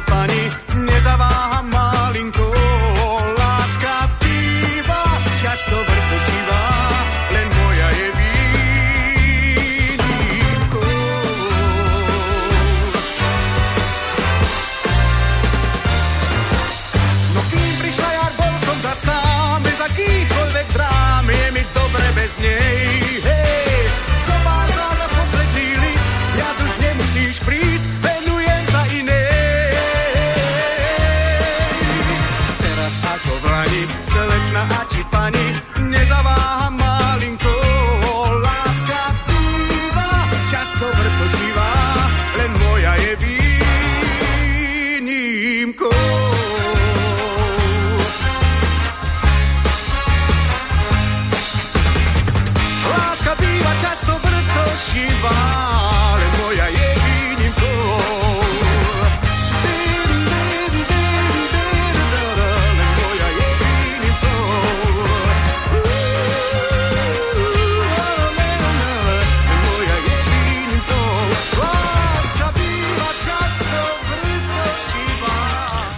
[0.08, 0.65] funny.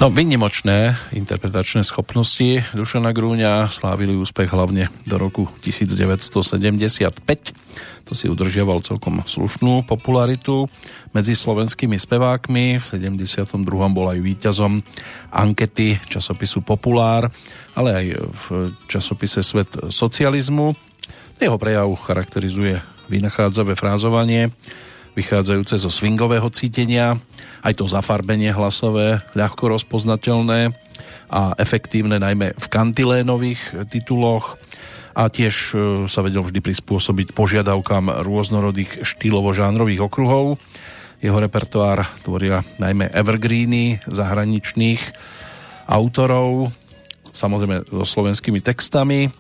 [0.07, 7.11] No, vynimočné interpretačné schopnosti Dušana Grúňa slávili úspech hlavne do roku 1975.
[8.07, 10.71] To si udržiaval celkom slušnú popularitu
[11.11, 12.79] medzi slovenskými spevákmi.
[12.79, 13.51] V 72.
[13.67, 14.79] bol aj víťazom
[15.27, 17.27] ankety časopisu Populár,
[17.75, 18.45] ale aj v
[18.87, 20.71] časopise Svet socializmu.
[21.35, 22.79] Jeho prejav charakterizuje
[23.11, 24.55] vynachádzavé frázovanie,
[25.17, 27.17] vychádzajúce zo swingového cítenia,
[27.65, 30.77] aj to zafarbenie hlasové, ľahko rozpoznateľné
[31.33, 34.61] a efektívne najmä v kantilénových tituloch
[35.17, 35.75] a tiež e,
[36.05, 40.61] sa vedel vždy prispôsobiť požiadavkám rôznorodých štýlovo-žánrových okruhov.
[41.17, 45.01] Jeho repertoár tvoria najmä evergreeny zahraničných
[45.89, 46.69] autorov,
[47.33, 49.33] samozrejme so slovenskými textami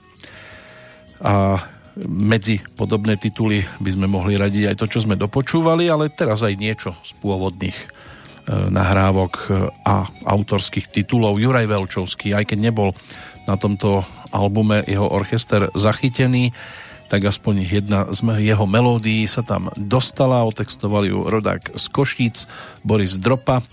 [1.21, 1.61] a
[2.05, 6.53] medzi podobné tituly by sme mohli radiť aj to, čo sme dopočúvali, ale teraz aj
[6.53, 7.85] niečo z pôvodných e,
[8.69, 9.41] nahrávok e,
[9.81, 11.41] a autorských titulov.
[11.41, 12.93] Juraj Velčovský, aj keď nebol
[13.49, 16.53] na tomto albume jeho orchester zachytený,
[17.07, 22.37] tak aspoň jedna z jeho melódií sa tam dostala, otextovali ju rodák z Košíc,
[22.83, 23.63] Boris Dropa,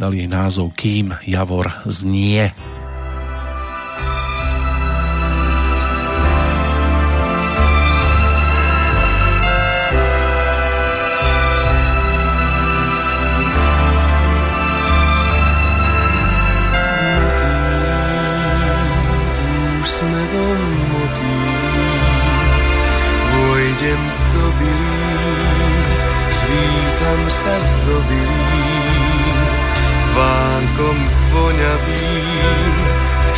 [0.00, 2.48] dali jej názov Kým Javor znie.
[2.50, 2.81] sa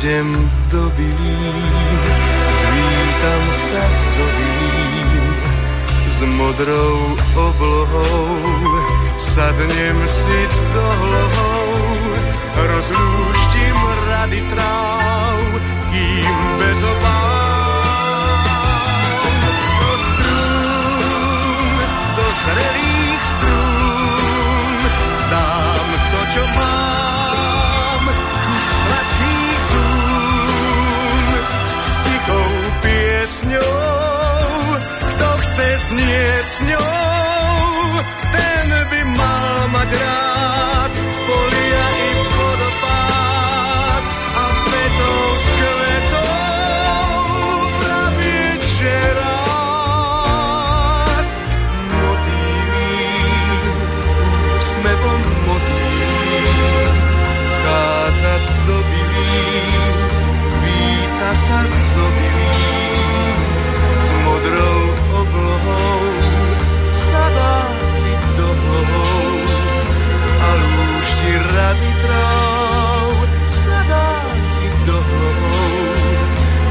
[0.00, 2.00] idem do bylín,
[2.56, 3.84] zvítam sa
[4.16, 5.36] obilím,
[6.16, 6.96] s modrou
[7.36, 8.32] oblohou,
[9.20, 10.40] sadnem si
[10.72, 11.68] do hlohou,
[12.56, 13.78] rozlúštim
[14.08, 15.40] rady tráv,
[15.92, 17.39] kým bez obáv.
[35.90, 36.86] Znieť s ňou,
[38.30, 40.79] ten by mal mať rád
[71.70, 73.14] rady tráv,
[73.62, 74.06] sadá
[74.42, 75.86] si do hlohou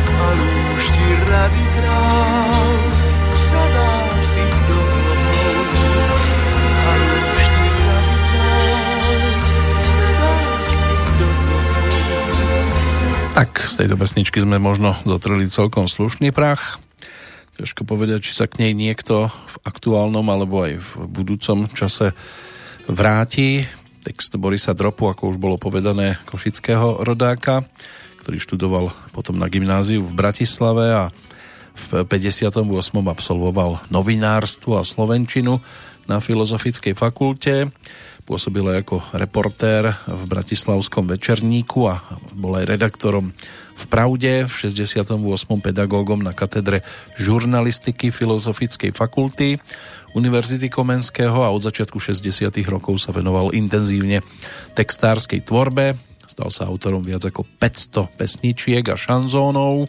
[0.03, 2.79] a lúšti rady tráv,
[3.39, 3.91] sadá
[4.27, 6.03] si do hlohou
[6.83, 9.39] a lúšti rady tráv,
[9.87, 10.35] sadá
[10.67, 12.67] si do hlohou.
[13.39, 16.75] Tak z tejto pesničky sme možno zotreli celkom slušný prach
[17.55, 22.15] ťažko povedať, či sa k nej niekto v aktuálnom alebo aj v budúcom čase
[22.87, 23.67] vráti.
[23.99, 27.67] Text Borisa Dropu, ako už bolo povedané, košického rodáka,
[28.23, 31.03] ktorý študoval potom na gymnáziu v Bratislave a
[31.91, 32.63] v 58.
[32.95, 35.59] absolvoval novinárstvo a slovenčinu
[36.07, 37.71] na Filozofickej fakulte.
[38.23, 41.99] Pôsobil aj ako reportér v Bratislavskom večerníku a
[42.35, 43.35] bol aj redaktorom
[43.79, 45.15] v Pravde, v 68.
[45.63, 46.83] pedagógom na katedre
[47.15, 49.55] žurnalistiky Filozofickej fakulty
[50.11, 52.51] Univerzity Komenského a od začiatku 60.
[52.67, 54.19] rokov sa venoval intenzívne
[54.75, 55.95] textárskej tvorbe.
[56.27, 59.87] Stal sa autorom viac ako 500 pesničiek a šanzónov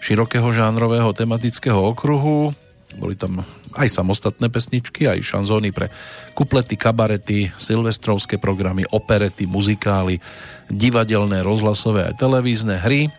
[0.00, 2.52] širokého žánrového tematického okruhu.
[3.00, 3.44] boli tam
[3.74, 5.90] aj samostatné pesničky, aj šanzóny pre
[6.32, 10.22] kuplety, kabarety, silvestrovské programy, operety, muzikály,
[10.70, 13.10] divadelné, rozhlasové a televízne hry.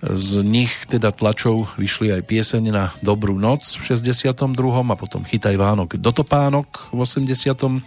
[0.00, 4.56] Z nich teda tlačov vyšli aj pieseň na Dobrú noc v 62.
[4.80, 7.84] a potom Chytaj Vánok do Topánok v 89.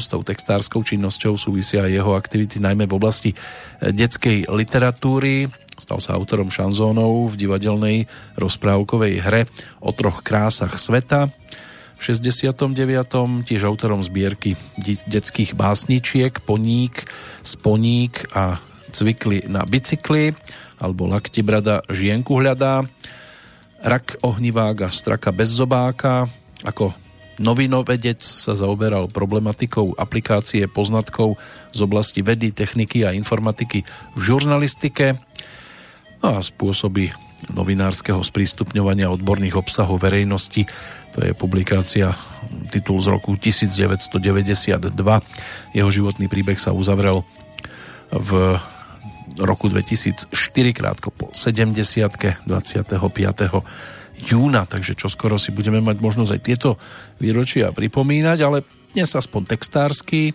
[0.00, 3.30] S tou textárskou činnosťou súvisia jeho aktivity najmä v oblasti
[3.84, 7.98] detskej literatúry Stal sa autorom šanzónov v divadelnej
[8.40, 9.42] rozprávkovej hre
[9.84, 11.28] o troch krásach sveta.
[11.96, 12.76] V 69.
[13.44, 14.56] tiež autorom zbierky
[15.08, 17.08] detských básničiek Poník,
[17.40, 18.60] Sponík a
[18.92, 20.32] Cvikli na bicykli
[20.80, 22.84] alebo Lakti brada žienku hľadá.
[23.80, 26.28] Rak ohnivák a straka bez zobáka
[26.64, 26.96] ako
[27.36, 31.36] Novinovedec sa zaoberal problematikou aplikácie poznatkov
[31.68, 33.84] z oblasti vedy, techniky a informatiky
[34.16, 35.20] v žurnalistike
[36.26, 37.14] no a spôsoby
[37.54, 40.66] novinárskeho sprístupňovania odborných obsahov verejnosti.
[41.14, 42.18] To je publikácia,
[42.74, 44.90] titul z roku 1992.
[45.70, 47.22] Jeho životný príbeh sa uzavrel
[48.10, 48.58] v
[49.38, 50.34] roku 2004,
[50.74, 52.42] krátko po 70.
[52.42, 52.98] 25.
[54.26, 56.70] júna, takže čo skoro si budeme mať možnosť aj tieto
[57.22, 58.66] výročia pripomínať, ale
[58.96, 60.34] dnes aspoň textársky,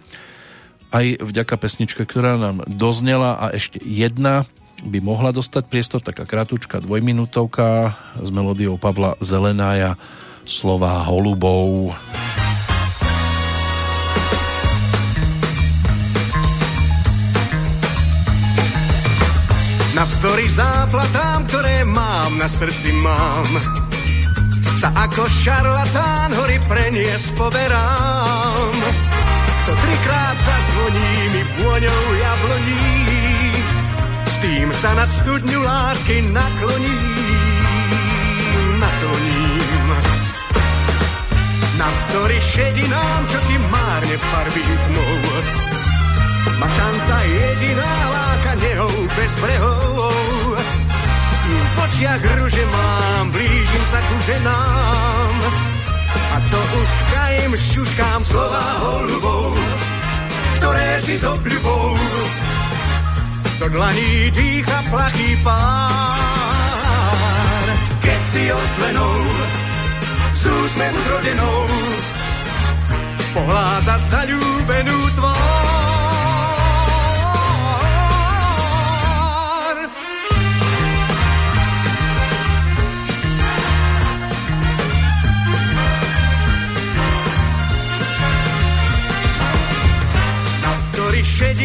[0.93, 4.47] aj vďaka pesničke, ktorá nám doznela a ešte jedna
[4.81, 9.95] by mohla dostať priestor, taká kratučka dvojminútovka s melódiou Pavla Zelenája
[10.45, 11.93] slova holubov.
[19.93, 23.49] Navzdory záplatám, ktoré mám na srdci mám,
[24.81, 28.73] sa ako šarlatán hory preniesť poverám.
[29.61, 33.00] To trikrát zazvoní mi vôňou jabloní,
[34.41, 37.61] tým sa nad studňu lásky nakloním,
[38.81, 39.87] nakloním.
[41.77, 45.17] Navzdory šedinám, čo si márne farbí tmou,
[46.61, 50.57] má šanca jediná láka nehou bez brehov.
[51.51, 55.33] V očiach ruže mám, blížim sa ku ženám,
[56.11, 59.51] a to už kajem šuškám slova holubou,
[60.61, 61.97] ktoré si s obľubou
[63.61, 66.17] do dlaní dýcha plachý pár.
[68.01, 69.15] Keď si oslenou,
[70.33, 71.59] s úsmev zrodenou,
[73.37, 75.50] pohľáda zalúbenú tvár.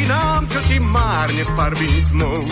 [0.06, 2.42] Šedinám, čo si márne farbí tmou.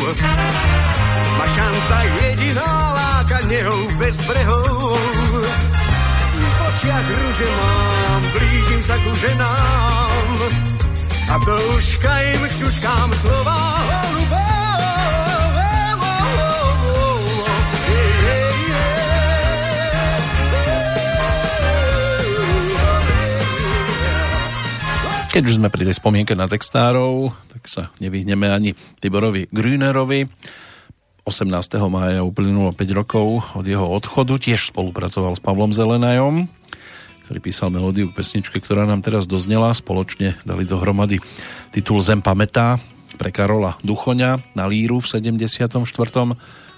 [1.38, 4.98] Má šanca jediná láka nehou bez brehov.
[6.34, 10.38] V očiach rúže mám, blížim sa ku ženám.
[11.30, 14.53] A do uška im šuškám slova holubov.
[25.34, 28.70] Keď už sme pri tej spomienke na textárov, tak sa nevyhneme ani
[29.02, 30.30] Tiborovi Grünerovi.
[31.26, 31.50] 18.
[31.90, 36.46] mája uplynulo 5 rokov od jeho odchodu, tiež spolupracoval s Pavlom Zelenajom,
[37.26, 39.74] ktorý písal melódiu k pesničke, ktorá nám teraz doznela.
[39.74, 41.18] Spoločne dali dohromady
[41.74, 42.78] titul Zem pamätá
[43.18, 45.82] pre Karola Duchoňa na Líru v 74.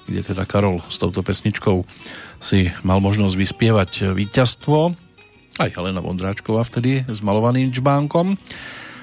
[0.08, 1.84] kde teda Karol s touto pesničkou
[2.40, 5.05] si mal možnosť vyspievať víťazstvo
[5.56, 8.36] aj Helena Vondráčková vtedy s malovaným čbánkom,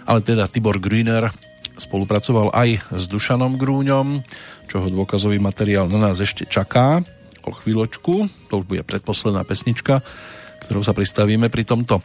[0.06, 1.34] ale teda Tibor Grüner
[1.74, 4.22] spolupracoval aj s Dušanom Grúňom,
[4.70, 7.02] čoho dôkazový materiál na nás ešte čaká
[7.44, 10.06] o chvíľočku, to už bude predposledná pesnička,
[10.64, 12.00] ktorou sa pristavíme pri tomto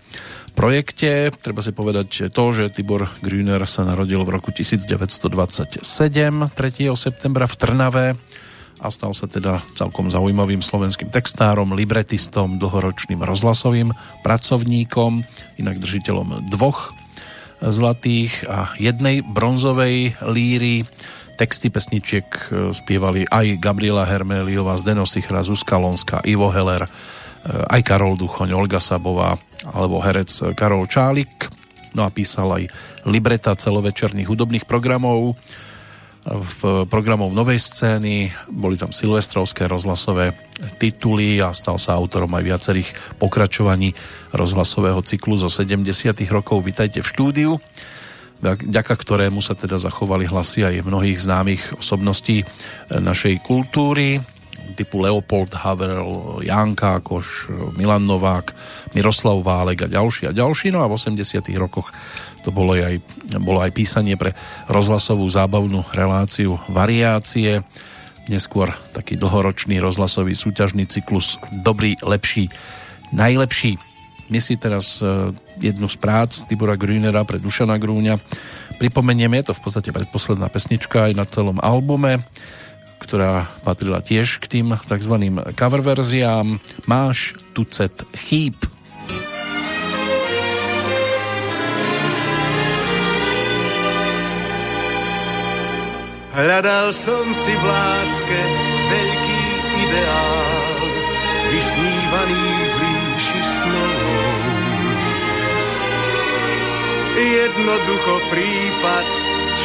[0.59, 1.31] projekte.
[1.31, 6.99] Treba si povedať to, že Tibor Grüner sa narodil v roku 1927, 3.
[6.99, 8.07] septembra v Trnave
[8.79, 13.91] a stal sa teda celkom zaujímavým slovenským textárom, libretistom, dlhoročným rozhlasovým
[14.23, 15.27] pracovníkom,
[15.59, 16.95] inak držiteľom dvoch
[17.59, 20.87] zlatých a jednej bronzovej líry.
[21.39, 22.41] Texty pesničiek e,
[22.75, 26.91] spievali aj Gabriela Herméliová, Zdeno Sichra, Zuzka Lonská, Ivo Heller, e,
[27.47, 29.39] aj Karol Duchoň, Olga Sabová
[29.75, 31.51] alebo herec Karol Čálik.
[31.95, 32.65] No a písal aj
[33.07, 35.39] libreta celovečerných hudobných programov
[36.29, 40.37] v programov Novej scény, boli tam silvestrovské rozhlasové
[40.77, 43.97] tituly a stal sa autorom aj viacerých pokračovaní
[44.37, 45.89] rozhlasového cyklu zo 70.
[46.29, 47.51] rokov Vítajte v štúdiu,
[48.45, 52.45] vďaka ktorému sa teda zachovali hlasy aj mnohých známych osobností
[52.93, 54.21] našej kultúry.
[54.75, 58.53] Typu Leopold Havel, Jan Kákoš, Milan Novák,
[58.93, 60.73] Miroslav Válek a ďalší a ďalší.
[60.75, 61.93] No a v 80 rokoch
[62.43, 63.01] to bolo aj,
[63.41, 64.33] bolo aj písanie pre
[64.69, 67.65] rozhlasovú zábavnú reláciu Variácie,
[68.29, 72.53] neskôr taký dlhoročný rozhlasový súťažný cyklus Dobrý, lepší,
[73.13, 73.81] najlepší.
[74.29, 78.21] My si teraz e, jednu z prác Tibora Grünera pre Dušana Grúňa
[78.77, 82.23] pripomenieme, je to v podstate predposledná pesnička aj na celom albume,
[82.99, 85.15] ktorá patrila tiež k tým tzv.
[85.55, 86.59] cover verziám.
[86.85, 88.59] Máš tucet chýb.
[96.39, 98.41] Hľadal som si v láske
[98.87, 99.41] veľký
[99.83, 100.79] ideál,
[101.51, 103.99] vysnívaný v ríši snou.
[107.19, 109.07] Jednoducho prípad,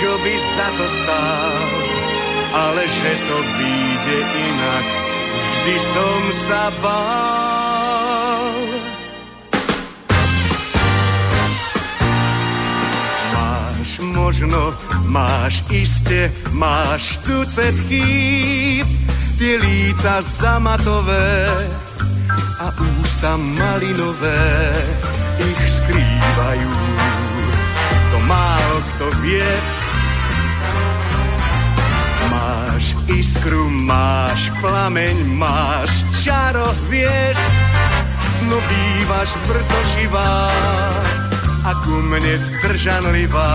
[0.01, 1.92] čo by sa to stál,
[2.53, 4.85] ale že to vyjde inak,
[5.41, 8.45] vždy som sa bál.
[13.33, 14.61] Máš možno,
[15.09, 18.87] máš iste, máš tucet chýb,
[19.41, 21.49] tie líca zamatové
[22.61, 22.69] a
[23.01, 24.45] ústa malinové
[25.41, 26.71] ich skrývajú
[28.27, 29.82] málo kto vie.
[33.07, 35.91] Iskru, máš plameň, máš
[36.23, 37.39] čaro vieš,
[38.47, 40.35] no bývaš vrtoživá
[41.63, 43.53] a ku mne zdržanlivá,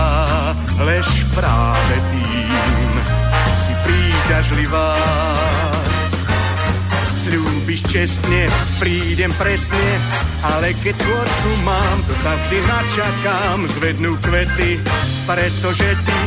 [0.81, 1.07] lež
[1.37, 2.91] práve tým
[3.65, 4.91] si príťažlivá
[7.29, 8.49] slúbiš čestne,
[8.81, 9.89] prídem presne,
[10.41, 14.81] ale keď sôrku mám, to sa vždy načakám, zvednú kvety,
[15.29, 16.19] pretože ty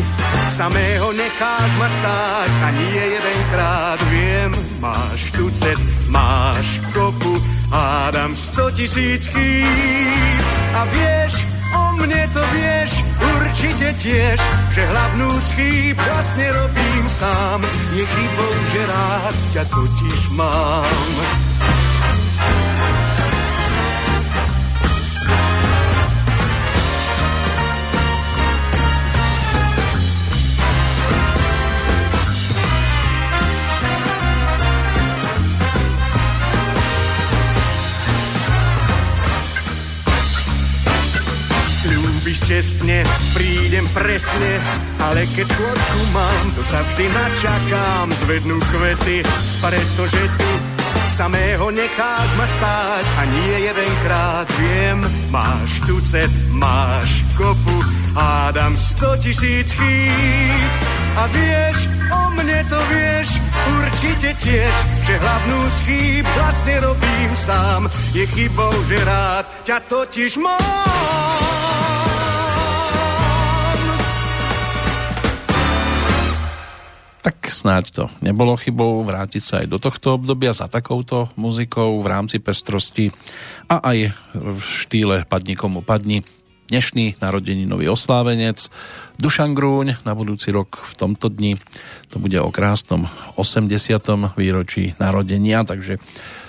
[0.55, 7.35] samého necháš ma stáť a nie jedenkrát viem, máš tucet, máš kopu,
[7.75, 10.39] hádam sto tisíc chýb.
[10.79, 14.39] A vieš, o mne to vieš, určite tiež,
[14.73, 17.61] že hlavnú schýb vlastne robím sám.
[17.93, 21.42] Je chybou, že rád ťa totiž mám.
[42.53, 43.01] Čestne,
[43.33, 44.61] prídem presne,
[45.01, 49.25] ale keď skôrku mám, to sa vždy načakám, zvednú kvety,
[49.65, 50.51] pretože ty
[51.17, 55.01] samého necháš ma stáť a nie jedenkrát viem,
[55.33, 57.77] máš tucet, máš kopu,
[58.21, 59.73] hádam sto tisíc
[61.17, 63.29] a vieš, o mne to vieš,
[63.81, 64.75] určite tiež,
[65.09, 71.62] že hlavnú schýb vlastne robím sám, je chybou, že rád ťa totiž mám.
[77.23, 82.07] Tak snáď to nebolo chybou vrátiť sa aj do tohto obdobia za takouto muzikou v
[82.11, 83.15] rámci pestrosti
[83.71, 86.27] a aj v štýle Padni komu padni.
[86.67, 88.67] Dnešný narodeninový oslávenec
[89.23, 91.63] Dušan Grúň na budúci rok v tomto dni.
[92.11, 93.07] To bude o krásnom
[93.39, 93.71] 80.
[94.35, 96.03] výročí narodenia, takže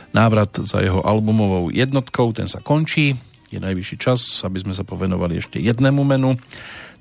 [0.09, 3.13] návrat za jeho albumovou jednotkou, ten sa končí.
[3.53, 6.33] Je najvyšší čas, aby sme sa povenovali ešte jednému menu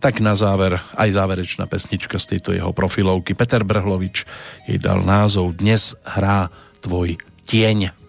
[0.03, 3.39] tak na záver aj záverečná pesnička z tejto jeho profilovky.
[3.39, 4.27] Peter Brhlovič
[4.67, 6.51] jej dal názov Dnes hrá
[6.83, 8.02] tvoj tieň.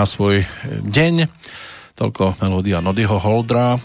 [0.00, 1.28] Má svoj deň.
[1.92, 3.76] Toľko melódia Nodyho Holdra,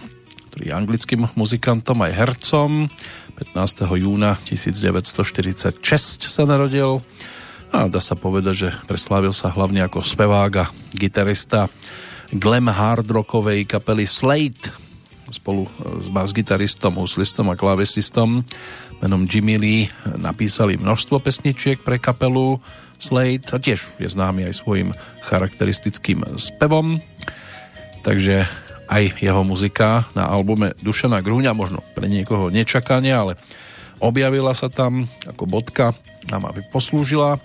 [0.48, 2.88] ktorý je anglickým muzikantom aj hercom.
[3.36, 3.84] 15.
[4.00, 5.76] júna 1946
[6.24, 7.04] sa narodil
[7.68, 11.68] a dá sa povedať, že preslávil sa hlavne ako spevák a gitarista
[12.32, 14.72] glam hard rockovej kapely Slate
[15.36, 15.68] spolu
[16.00, 18.40] s bas-gitaristom, huslistom a klávesistom
[19.04, 22.64] menom Jimmy Lee napísali množstvo pesničiek pre kapelu
[22.96, 24.96] Slade a tiež je známy aj svojim
[25.26, 27.02] charakteristickým spevom.
[28.06, 28.46] Takže
[28.86, 33.34] aj jeho muzika na albume Dušana Grúňa, možno pre niekoho nečakanie, ale
[33.98, 35.98] objavila sa tam ako bodka
[36.30, 37.42] a aby poslúžila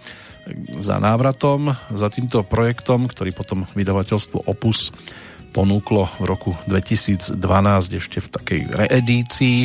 [0.80, 4.92] za návratom, za týmto projektom, ktorý potom vydavateľstvo Opus
[5.50, 7.40] ponúklo v roku 2012
[7.96, 9.58] ešte v takej reedícii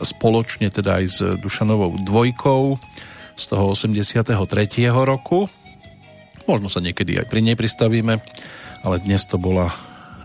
[0.00, 2.80] spoločne teda aj s Dušanovou dvojkou
[3.36, 4.24] z toho 83.
[4.92, 5.48] roku.
[6.50, 8.18] Možno sa niekedy aj pri nej pristavíme,
[8.82, 9.70] ale dnes to bola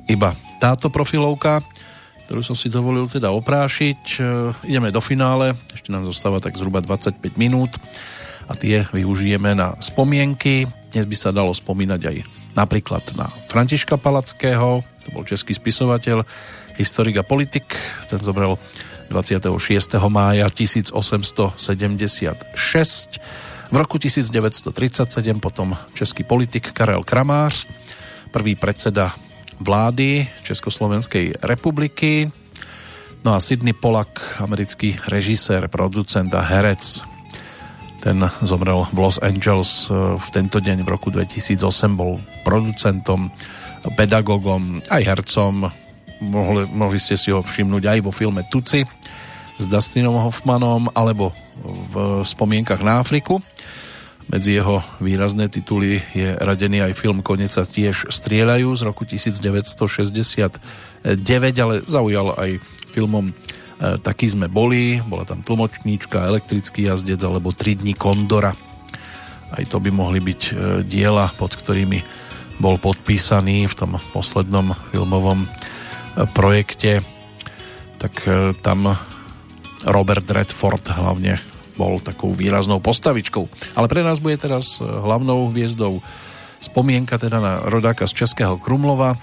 [0.10, 1.62] iba táto profilovka,
[2.26, 4.02] ktorú som si dovolil teda oprášiť.
[4.18, 7.78] E, ideme do finále, ešte nám zostáva tak zhruba 25 minút
[8.50, 10.66] a tie využijeme na spomienky.
[10.90, 12.26] Dnes by sa dalo spomínať aj
[12.58, 16.26] napríklad na Františka Palackého, to bol český spisovateľ,
[16.82, 17.70] historik a politik,
[18.10, 18.58] ten zobral
[19.14, 19.54] 26.
[20.10, 21.54] mája 1876.
[23.76, 24.72] V roku 1937
[25.44, 27.68] potom český politik Karel Kramář,
[28.32, 29.12] prvý predseda
[29.60, 32.32] vlády Československej republiky,
[33.28, 37.04] no a Sidney Polak, americký režisér, producent a herec.
[38.00, 41.60] Ten zomrel v Los Angeles e, v tento deň v roku 2008,
[42.00, 43.28] bol producentom,
[44.00, 45.68] pedagogom, aj hercom,
[46.24, 48.88] mohli, mohli ste si ho všimnúť aj vo filme Tuci
[49.60, 53.40] s Dustinom Hoffmanom alebo v spomienkach na Afriku.
[54.26, 61.06] Medzi jeho výrazné tituly je radený aj film Konec sa tiež strieľajú z roku 1969,
[61.62, 62.58] ale zaujal aj
[62.90, 63.34] filmom e,
[64.02, 68.58] Taký sme boli, bola tam tlmočníčka, elektrický jazdec alebo Tri dní Kondora.
[69.54, 70.52] Aj to by mohli byť e,
[70.82, 72.02] diela, pod ktorými
[72.58, 75.46] bol podpísaný v tom poslednom filmovom
[76.34, 77.06] projekte,
[78.02, 78.98] tak e, tam
[79.86, 81.38] Robert Redford hlavne
[81.76, 83.46] bol takou výraznou postavičkou.
[83.78, 86.00] Ale pre nás bude teraz e, hlavnou hviezdou
[86.64, 89.20] spomienka teda na rodáka z Českého Krumlova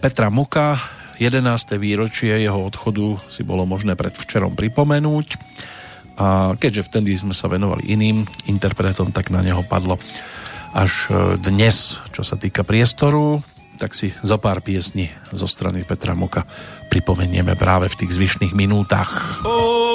[0.00, 0.80] Petra Muka.
[1.20, 1.78] 11.
[1.78, 5.38] výročie jeho odchodu si bolo možné predvčerom pripomenúť
[6.18, 10.02] a keďže vtedy sme sa venovali iným interpretom, tak na neho padlo
[10.74, 13.38] až e, dnes, čo sa týka priestoru
[13.82, 16.46] tak si zo pár piesní zo strany Petra Moka
[16.86, 19.42] pripomenieme práve v tých zvyšných minútach.
[19.42, 19.91] dám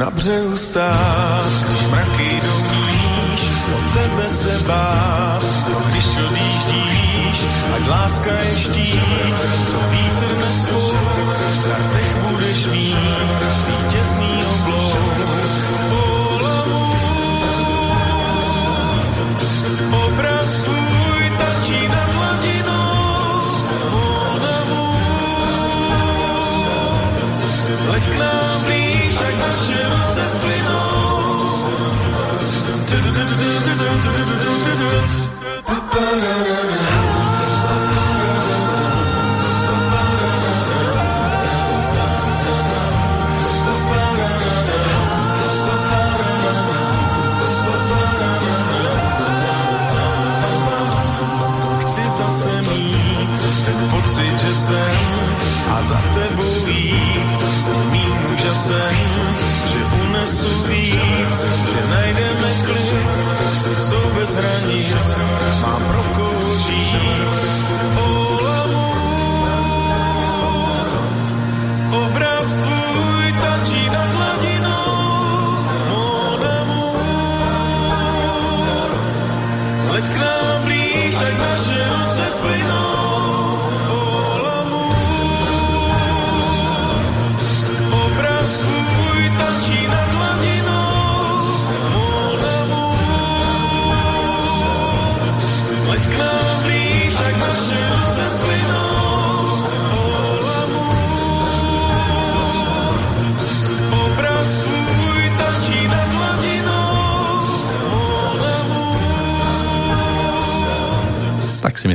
[0.00, 3.42] na břehu stát, když mraky jdou níž,
[3.74, 5.44] o tebe se bát,
[5.90, 7.44] když odjíždíš,
[7.76, 9.40] ať láska je štít,
[9.70, 10.92] co vítr nespou,
[11.36, 12.96] v kartech budeš mít.
[13.66, 14.29] Vítězný
[30.50, 30.80] going on.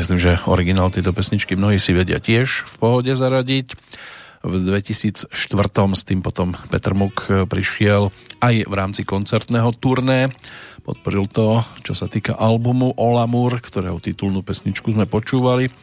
[0.06, 3.73] Myslím, že originál tejto pesničky mnohí si vedia tiež v pohode zaradiť.
[4.45, 5.34] V 2004
[5.98, 10.30] s tým potom Petr Muk prišiel aj v rámci koncertného turné.
[10.86, 15.73] Podporil to, čo sa týka albumu Olamur, ktorého titulnú pesničku sme počúvali.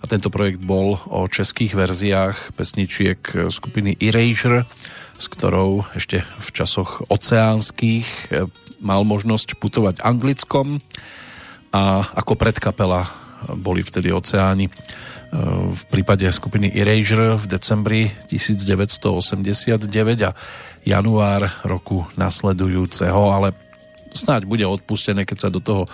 [0.00, 4.68] A tento projekt bol o českých verziách pesničiek skupiny Erasure,
[5.16, 8.44] s ktorou ešte v časoch oceánskych eh,
[8.84, 10.76] mal možnosť putovať anglickom
[11.72, 13.21] a ako predkapela
[13.58, 14.72] boli vtedy oceáni e,
[15.72, 18.00] v prípade skupiny Erasure v decembri
[18.30, 20.30] 1989 a
[20.82, 23.54] január roku nasledujúceho, ale
[24.12, 25.88] snáď bude odpustené, keď sa do toho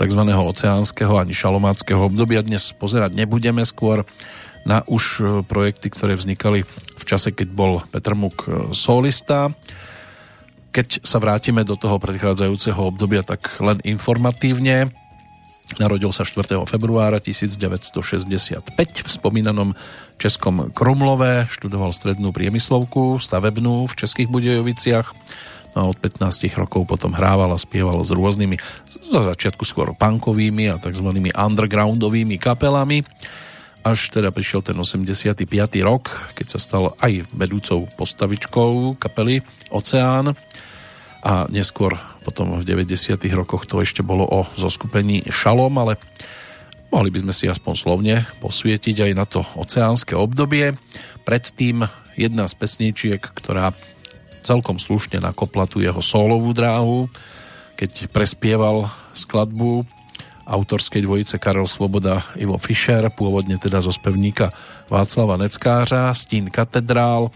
[0.00, 0.22] tzv.
[0.24, 4.08] oceánskeho ani šalomáckého obdobia dnes pozerať nebudeme skôr
[4.64, 6.64] na už e, projekty, ktoré vznikali
[7.00, 9.52] v čase, keď bol Petr Muk e, solista.
[10.70, 14.92] Keď sa vrátime do toho predchádzajúceho obdobia, tak len informatívne.
[15.78, 16.66] Narodil sa 4.
[16.66, 19.78] februára 1965 v spomínanom
[20.18, 25.14] Českom Krumlove, študoval strednú priemyslovku, stavebnú v Českých Budejoviciach
[25.78, 28.58] no a od 15 rokov potom hrával a spieval s rôznymi,
[29.06, 31.06] za začiatku skôr punkovými a tzv.
[31.30, 33.06] undergroundovými kapelami
[33.80, 35.48] až teda prišiel ten 85.
[35.80, 39.40] rok, keď sa stal aj vedúcou postavičkou kapely
[39.72, 40.36] Oceán
[41.24, 43.16] a neskôr potom v 90.
[43.32, 45.96] rokoch to ešte bolo o zoskupení Šalom, ale
[46.92, 50.76] mohli by sme si aspoň slovne posvietiť aj na to oceánske obdobie.
[51.24, 51.88] Predtým
[52.18, 53.72] jedna z pesničiek, ktorá
[54.44, 57.08] celkom slušne nakopla tú jeho solovú dráhu,
[57.76, 59.88] keď prespieval skladbu
[60.50, 64.50] autorskej dvojice Karel Svoboda Ivo Fischer, pôvodne teda zo spevníka
[64.90, 67.30] Václava Neckářa, Stín katedrál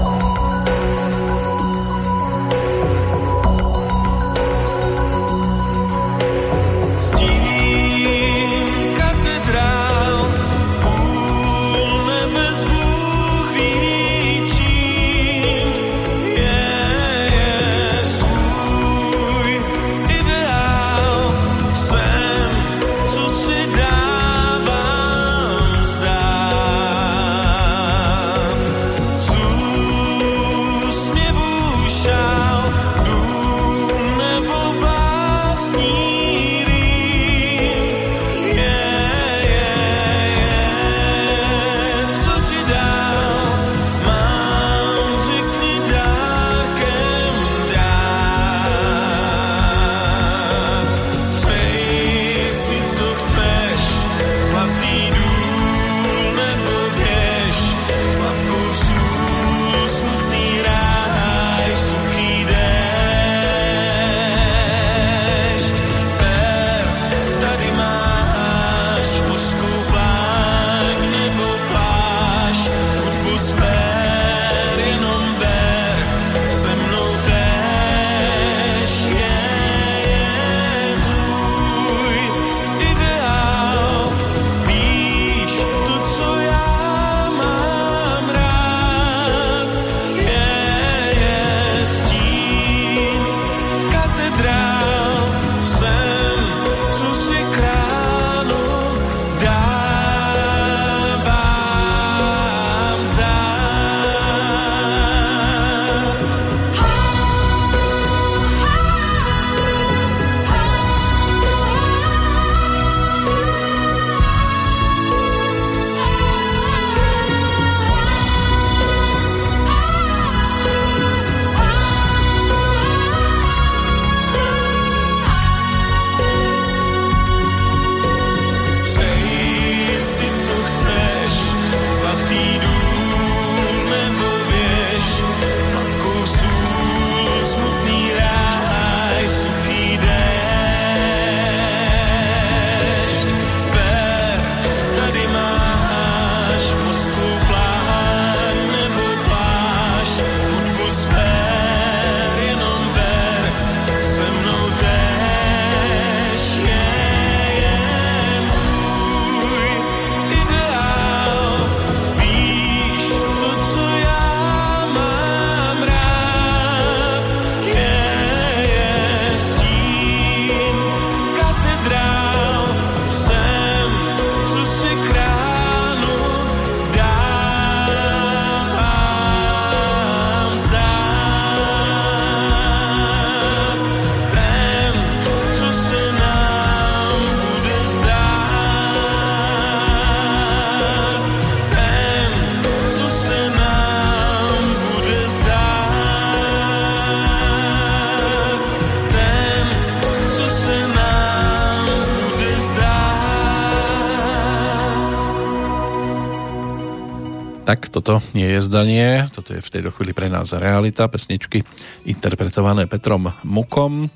[208.11, 211.62] toto nie je zdanie, toto je v tejto chvíli pre nás realita, pesničky
[212.03, 214.11] interpretované Petrom Mukom.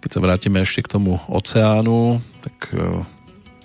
[0.00, 3.04] Keď sa vrátime ešte k tomu oceánu, tak e,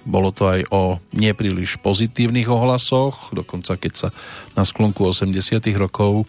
[0.04, 4.08] bolo to aj o nepríliš pozitívnych ohlasoch, dokonca keď sa
[4.60, 5.40] na sklonku 80
[5.80, 6.28] rokov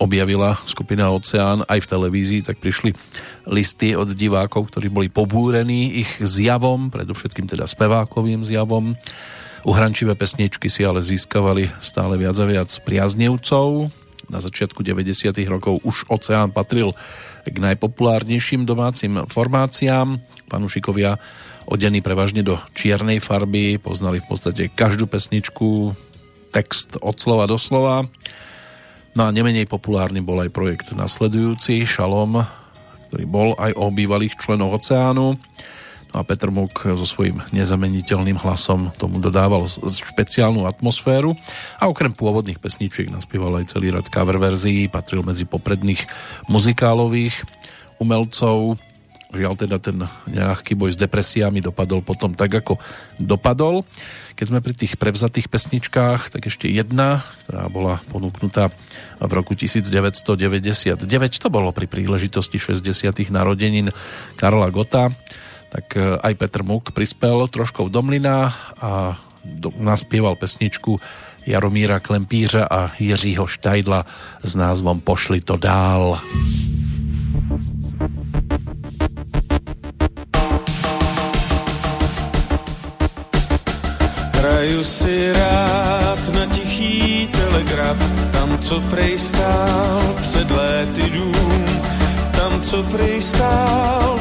[0.00, 2.96] objavila skupina Oceán aj v televízii, tak prišli
[3.52, 8.96] listy od divákov, ktorí boli pobúrení ich zjavom, predovšetkým teda spevákovým zjavom
[9.66, 13.90] Uhrančivé pesničky si ale získavali stále viac a viac priaznevcov.
[14.28, 15.32] Na začiatku 90.
[15.48, 16.92] rokov už Oceán patril
[17.48, 20.20] k najpopulárnejším domácim formáciám.
[20.52, 21.16] Panušikovia
[21.64, 25.96] odení prevažne do čiernej farby, poznali v podstate každú pesničku,
[26.52, 28.04] text od slova do slova.
[29.16, 32.44] No a nemenej populárny bol aj projekt nasledujúci, Šalom,
[33.08, 35.40] ktorý bol aj o bývalých členoch Oceánu.
[36.12, 41.36] No a Petr Muk so svojím nezameniteľným hlasom tomu dodával špeciálnu atmosféru
[41.76, 46.08] a okrem pôvodných pesničiek naspieval aj celý rad cover verzií, patril medzi popredných
[46.48, 47.36] muzikálových
[48.00, 48.80] umelcov.
[49.28, 50.00] Žiaľ teda ten
[50.32, 52.80] nejaký boj s depresiami dopadol potom tak, ako
[53.20, 53.84] dopadol.
[54.32, 58.72] Keď sme pri tých prevzatých pesničkách, tak ešte jedna, ktorá bola ponúknutá
[59.20, 61.04] v roku 1999,
[61.36, 63.28] to bolo pri príležitosti 60.
[63.28, 63.92] narodenín
[64.40, 65.12] Karla Gota
[65.68, 71.00] tak e, aj Petr Muk prispel troškou do mlyna a do, naspieval pesničku
[71.46, 74.06] Jaromíra Klempířa a Jiřího Štajdla
[74.42, 76.20] s názvom Pošli to dál.
[84.36, 87.96] Hraju si rád na tichý telegraf,
[88.32, 91.64] tam, co prej stál před léty dům,
[92.36, 94.18] tam, co prej stál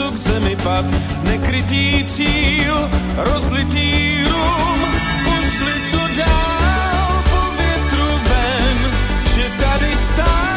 [0.00, 0.84] voják, co k zemi pad,
[1.22, 4.80] nekrytý cíl, rozlitý rum,
[5.24, 8.92] pošli to dál po větru ven,
[9.34, 10.49] že tady stál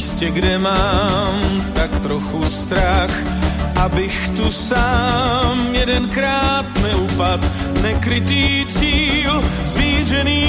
[0.00, 1.40] v místě, kde mám
[1.72, 3.10] tak trochu strach,
[3.76, 7.40] abych tu sám jedenkrát neupad,
[7.82, 10.39] nekrytý cíl, zvířený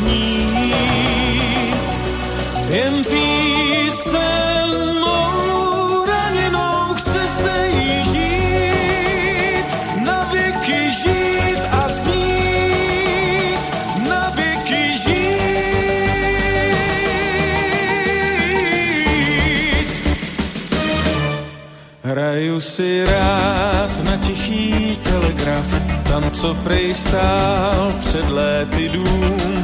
[0.00, 1.74] tu znít.
[2.70, 4.70] Jen píseň
[5.00, 9.64] mou raněnou chce se jí žít,
[10.04, 13.70] na věky žít a snít,
[14.08, 15.20] na věky žít.
[22.02, 25.66] Hraju si rád na tichý telegraf,
[26.08, 29.59] tam, co prej stál před léty dům,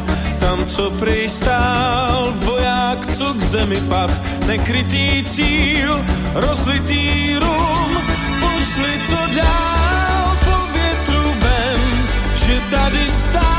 [0.56, 4.10] tam, co prej stál voják, co k zemi pad,
[4.46, 6.04] nekrytý cíl,
[6.34, 7.90] rozlitý rum,
[8.40, 13.55] pošli to dál po větru ven, že tady stál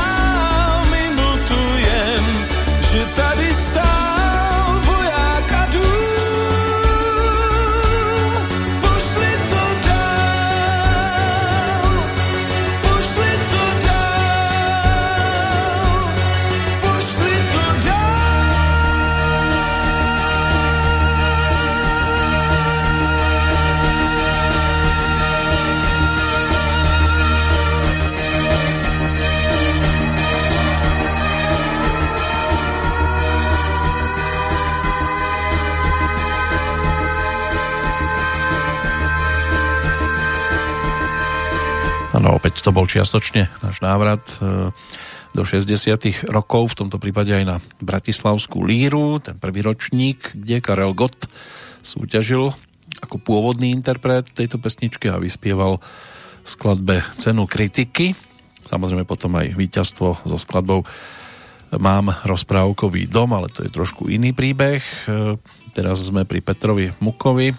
[42.18, 44.74] Áno, opäť to bol čiastočne náš návrat e,
[45.38, 50.98] do 60 rokov, v tomto prípade aj na Bratislavskú líru, ten prvý ročník, kde Karel
[50.98, 51.30] Gott
[51.86, 52.50] súťažil
[52.98, 55.78] ako pôvodný interpret tejto pesničky a vyspieval
[56.42, 58.18] skladbe Cenu kritiky.
[58.66, 60.82] Samozrejme potom aj víťazstvo so skladbou
[61.68, 64.80] Mám rozprávkový dom, ale to je trošku iný príbeh.
[65.06, 65.36] E,
[65.78, 67.54] Teraz sme pri Petrovi Mukovi,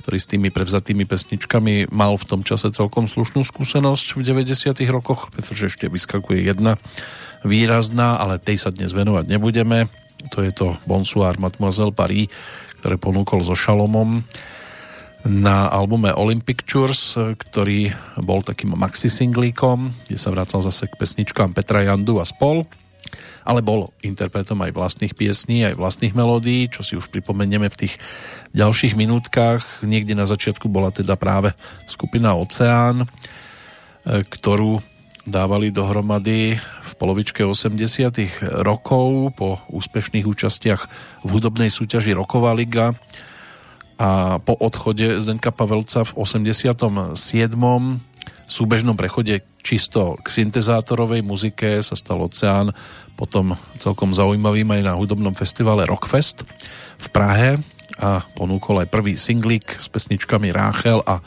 [0.00, 4.72] ktorý s tými prevzatými pesničkami mal v tom čase celkom slušnú skúsenosť v 90.
[4.88, 6.80] rokoch, pretože ešte vyskakuje jedna
[7.44, 9.92] výrazná, ale tej sa dnes venovať nebudeme.
[10.32, 12.28] To je to Bonsoir Mademoiselle Paris,
[12.80, 14.24] ktoré ponúkol so Šalomom
[15.28, 17.92] na albume Olympic Tours, ktorý
[18.24, 22.64] bol takým maxi singlíkom, kde sa vracal zase k pesničkám Petra Jandu a spol
[23.44, 27.94] ale bol interpretom aj vlastných piesní, aj vlastných melódií, čo si už pripomenieme v tých
[28.52, 29.82] ďalších minútkach.
[29.86, 31.54] Niekde na začiatku bola teda práve
[31.86, 33.06] skupina Oceán, e,
[34.26, 34.82] ktorú
[35.28, 40.80] dávali dohromady v polovičke 80 rokov po úspešných účastiach
[41.24, 42.96] v hudobnej súťaži Roková liga
[44.00, 46.72] a po odchode Zdenka Pavelca v 87
[48.48, 52.72] súbežnom prechode čisto k syntezátorovej muzike sa stal Oceán
[53.14, 56.48] potom celkom zaujímavým aj na hudobnom festivale Rockfest
[56.96, 57.60] v Prahe
[58.00, 61.20] a ponúkol aj prvý singlík s pesničkami Ráchel a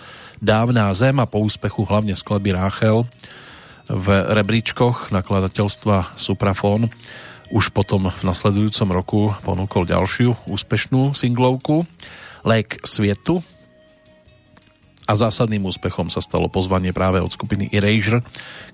[0.43, 3.07] Dávná zem a po úspechu hlavne skladby Ráchel
[3.87, 6.91] v rebríčkoch nakladateľstva Suprafon.
[7.47, 11.87] Už potom v nasledujúcom roku ponúkol ďalšiu úspešnú singlovku
[12.43, 13.39] Lék svietu
[15.03, 18.23] a zásadným úspechom sa stalo pozvanie práve od skupiny Erasure,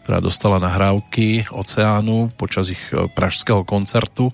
[0.06, 4.30] ktorá dostala nahrávky Oceánu počas ich e, pražského koncertu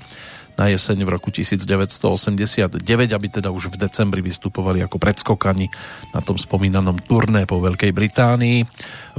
[0.55, 2.79] na jeseň v roku 1989,
[3.11, 5.67] aby teda už v decembri vystupovali ako predskokani
[6.15, 8.63] na tom spomínanom turné po Veľkej Británii.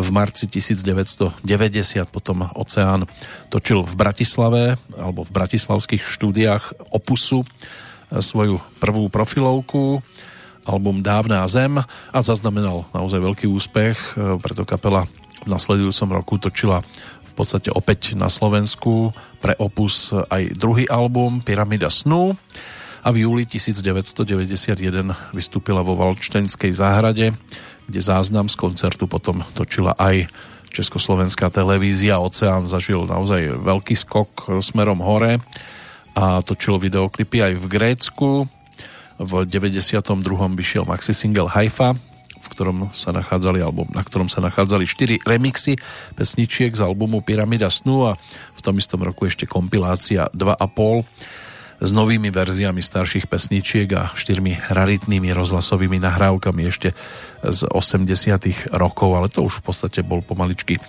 [0.01, 1.37] V marci 1990
[2.09, 3.05] potom Oceán
[3.53, 4.63] točil v Bratislave
[4.97, 7.47] alebo v bratislavských štúdiách Opusu e,
[8.21, 10.05] svoju prvú profilovku
[10.67, 15.07] album Dávná zem a zaznamenal naozaj veľký úspech, e, preto kapela
[15.47, 16.83] v nasledujúcom roku točila
[17.27, 22.35] v podstate opäť na Slovensku pre Opus aj druhý album Pyramida snu
[23.07, 24.75] a v júli 1991
[25.31, 27.31] vystúpila vo Valčtenskej záhrade,
[27.87, 30.27] kde záznam z koncertu potom točila aj
[30.75, 32.19] Československá televízia.
[32.19, 35.39] Oceán zažil naozaj veľký skok smerom hore
[36.19, 38.31] a točil videoklipy aj v Grécku,
[39.17, 40.13] v 92.
[40.57, 41.97] vyšiel maxi single Haifa,
[42.37, 45.81] v ktorom sa nachádzali, alebo na ktorom sa nachádzali 4 remixy
[46.15, 48.21] pesničiek z albumu Pyramida snu a
[48.55, 51.05] v tom istom roku ešte kompilácia 2,5
[51.77, 56.97] s novými verziami starších pesničiek a štyrmi raritnými rozhlasovými nahrávkami ešte
[57.45, 60.83] z 80 rokov, ale to už v podstate bol pomaličky e,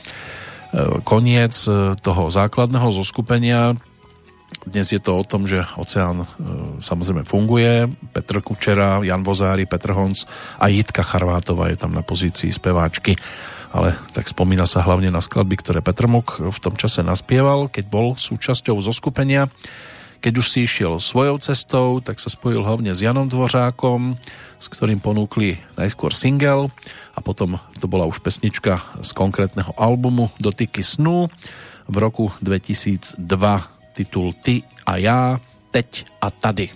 [1.04, 3.76] koniec e, toho základného zoskupenia,
[4.68, 6.28] dnes je to o tom, že oceán e,
[6.80, 7.88] samozrejme funguje.
[8.16, 10.24] Petr Kučera, Jan Vozári, Petr Honc
[10.60, 13.16] a Jitka Charvátová je tam na pozícii speváčky.
[13.76, 17.86] Ale tak spomína sa hlavne na skladby, ktoré Petr Muk v tom čase naspieval, keď
[17.92, 19.52] bol súčasťou zoskupenia.
[20.24, 24.18] Keď už si išiel svojou cestou, tak sa spojil hlavne s Janom Dvořákom,
[24.58, 26.74] s ktorým ponúkli najskôr single
[27.14, 31.30] a potom to bola už pesnička z konkrétneho albumu Dotyky snu
[31.86, 35.42] v roku 2002 titul Ty a já,
[35.72, 36.70] teď a tady.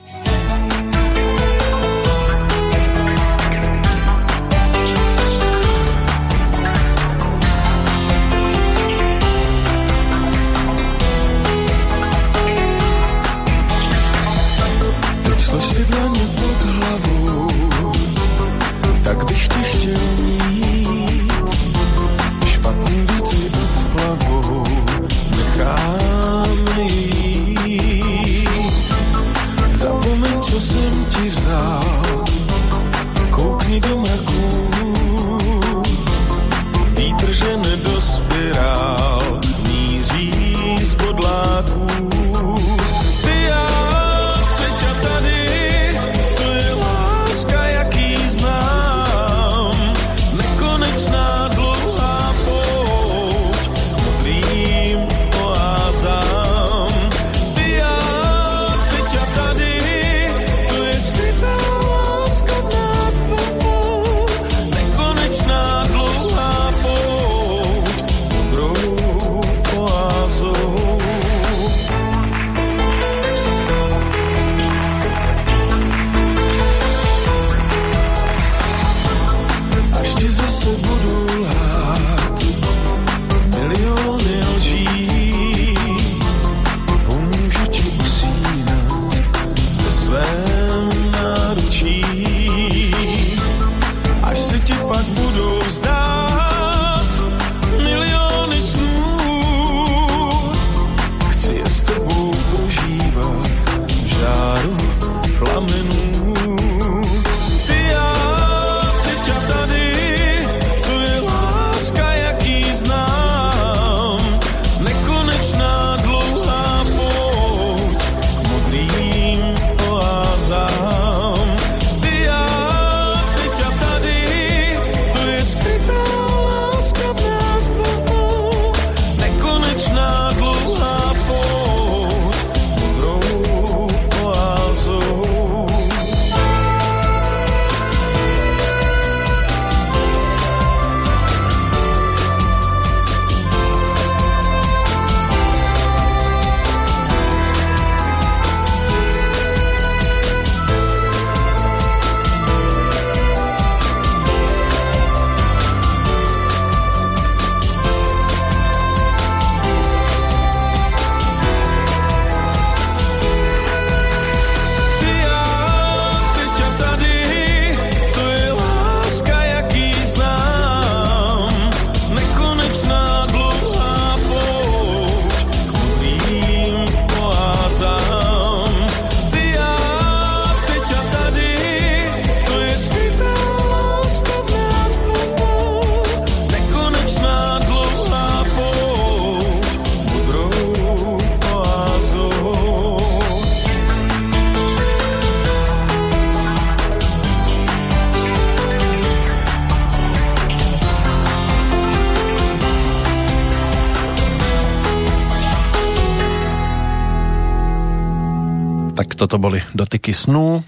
[209.32, 210.60] Toto boli Dotyky snú,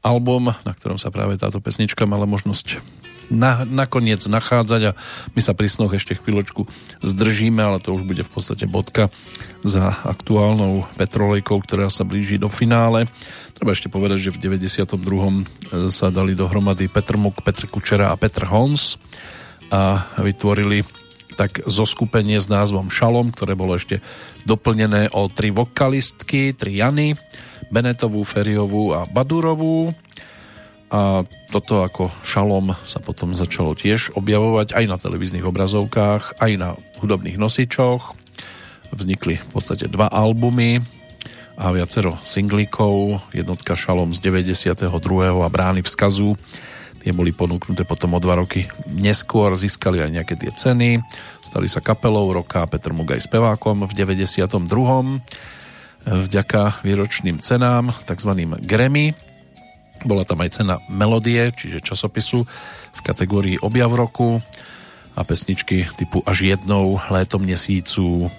[0.00, 2.80] album, na ktorom sa práve táto pesnička mala možnosť
[3.28, 4.96] na, nakoniec nachádzať a
[5.36, 6.64] my sa pri snoch ešte chvíľočku
[7.04, 9.12] zdržíme, ale to už bude v podstate bodka
[9.60, 13.12] za aktuálnou petrolejkou, ktorá sa blíži do finále.
[13.52, 15.92] Treba ešte povedať, že v 92.
[15.92, 18.96] sa dali dohromady Petr Muk, Petr Kučera a Petr Hons
[19.68, 20.80] a vytvorili
[21.36, 24.00] tak zoskupenie s názvom Šalom, ktoré bolo ešte
[24.48, 27.14] doplnené o tri vokalistky, tri Jany,
[27.68, 29.92] Benetovú, Feriovú a Badurovú.
[30.88, 31.20] A
[31.52, 36.68] toto ako šalom sa potom začalo tiež objavovať aj na televíznych obrazovkách, aj na
[37.04, 38.16] hudobných nosičoch.
[38.88, 40.80] Vznikli v podstate dva albumy
[41.60, 43.20] a viacero singlíkov.
[43.36, 44.88] Jednotka Šalom z 92.
[45.44, 46.40] a Brány vzkazu.
[46.98, 51.04] Tie boli ponúknuté potom o dva roky neskôr, získali aj nejaké tie ceny.
[51.44, 55.20] Stali sa kapelou roka Petr Mugaj spevákom v 92
[56.08, 58.32] vďaka výročným cenám, tzv.
[58.64, 59.12] Grammy.
[60.06, 62.46] Bola tam aj cena melodie, čiže časopisu
[62.94, 64.38] v kategórii objav roku
[65.18, 68.30] a pesničky typu Až jednou, Létom měsícu,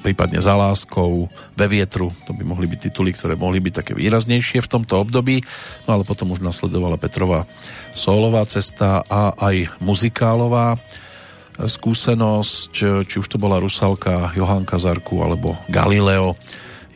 [0.00, 1.26] prípadne za láskou,
[1.58, 5.42] ve vietru, to by mohli byť tituly, ktoré mohli byť také výraznejšie v tomto období,
[5.84, 7.44] no ale potom už nasledovala Petrova
[7.92, 10.78] solová cesta a aj muzikálová
[11.60, 16.38] skúsenosť, či už to bola Rusalka Johanka Zarku alebo Galileo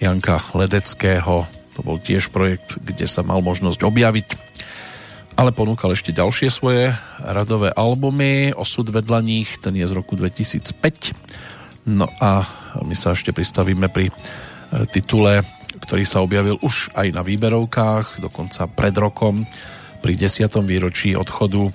[0.01, 1.48] Janka Ledeckého.
[1.77, 4.28] To bol tiež projekt, kde sa mal možnosť objaviť.
[5.36, 8.56] Ale ponúkal ešte ďalšie svoje radové albumy.
[8.56, 11.93] Osud vedľa nich, ten je z roku 2005.
[11.93, 12.48] No a
[12.81, 14.12] my sa ešte pristavíme pri e,
[14.89, 15.44] titule,
[15.77, 19.44] ktorý sa objavil už aj na výberovkách, dokonca pred rokom
[20.01, 20.48] pri 10.
[20.64, 21.68] výročí odchodu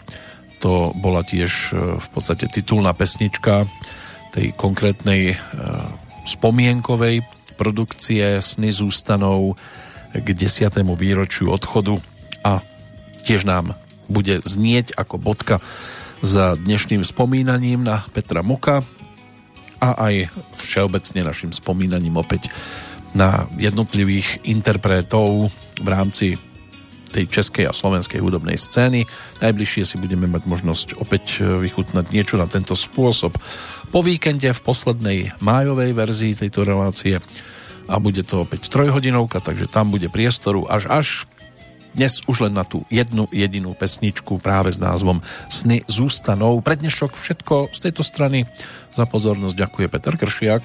[0.62, 3.66] to bola tiež e, v podstate titulná pesnička
[4.32, 5.36] tej konkrétnej e,
[6.30, 9.56] spomienkovej produkcie Sny zústanou
[10.12, 10.84] k 10.
[10.96, 12.00] výročiu odchodu
[12.44, 12.60] a
[13.24, 13.78] tiež nám
[14.12, 15.64] bude znieť ako bodka
[16.22, 18.84] za dnešným spomínaním na Petra Muka
[19.82, 20.30] a aj
[20.62, 22.54] všeobecne našim spomínaním opäť
[23.18, 25.50] na jednotlivých interpretov
[25.82, 26.38] v rámci
[27.12, 29.04] tej českej a slovenskej hudobnej scény.
[29.44, 33.36] Najbližšie si budeme mať možnosť opäť vychutnať niečo na tento spôsob
[33.92, 37.20] po víkende v poslednej májovej verzii tejto relácie
[37.92, 41.08] a bude to opäť trojhodinovka, takže tam bude priestoru až až
[41.92, 45.20] dnes už len na tú jednu jedinú pesničku práve s názvom
[45.52, 46.64] Sny zústanou.
[46.64, 48.48] Pre dnešok všetko z tejto strany.
[48.96, 50.64] Za pozornosť ďakuje Peter Kršiak.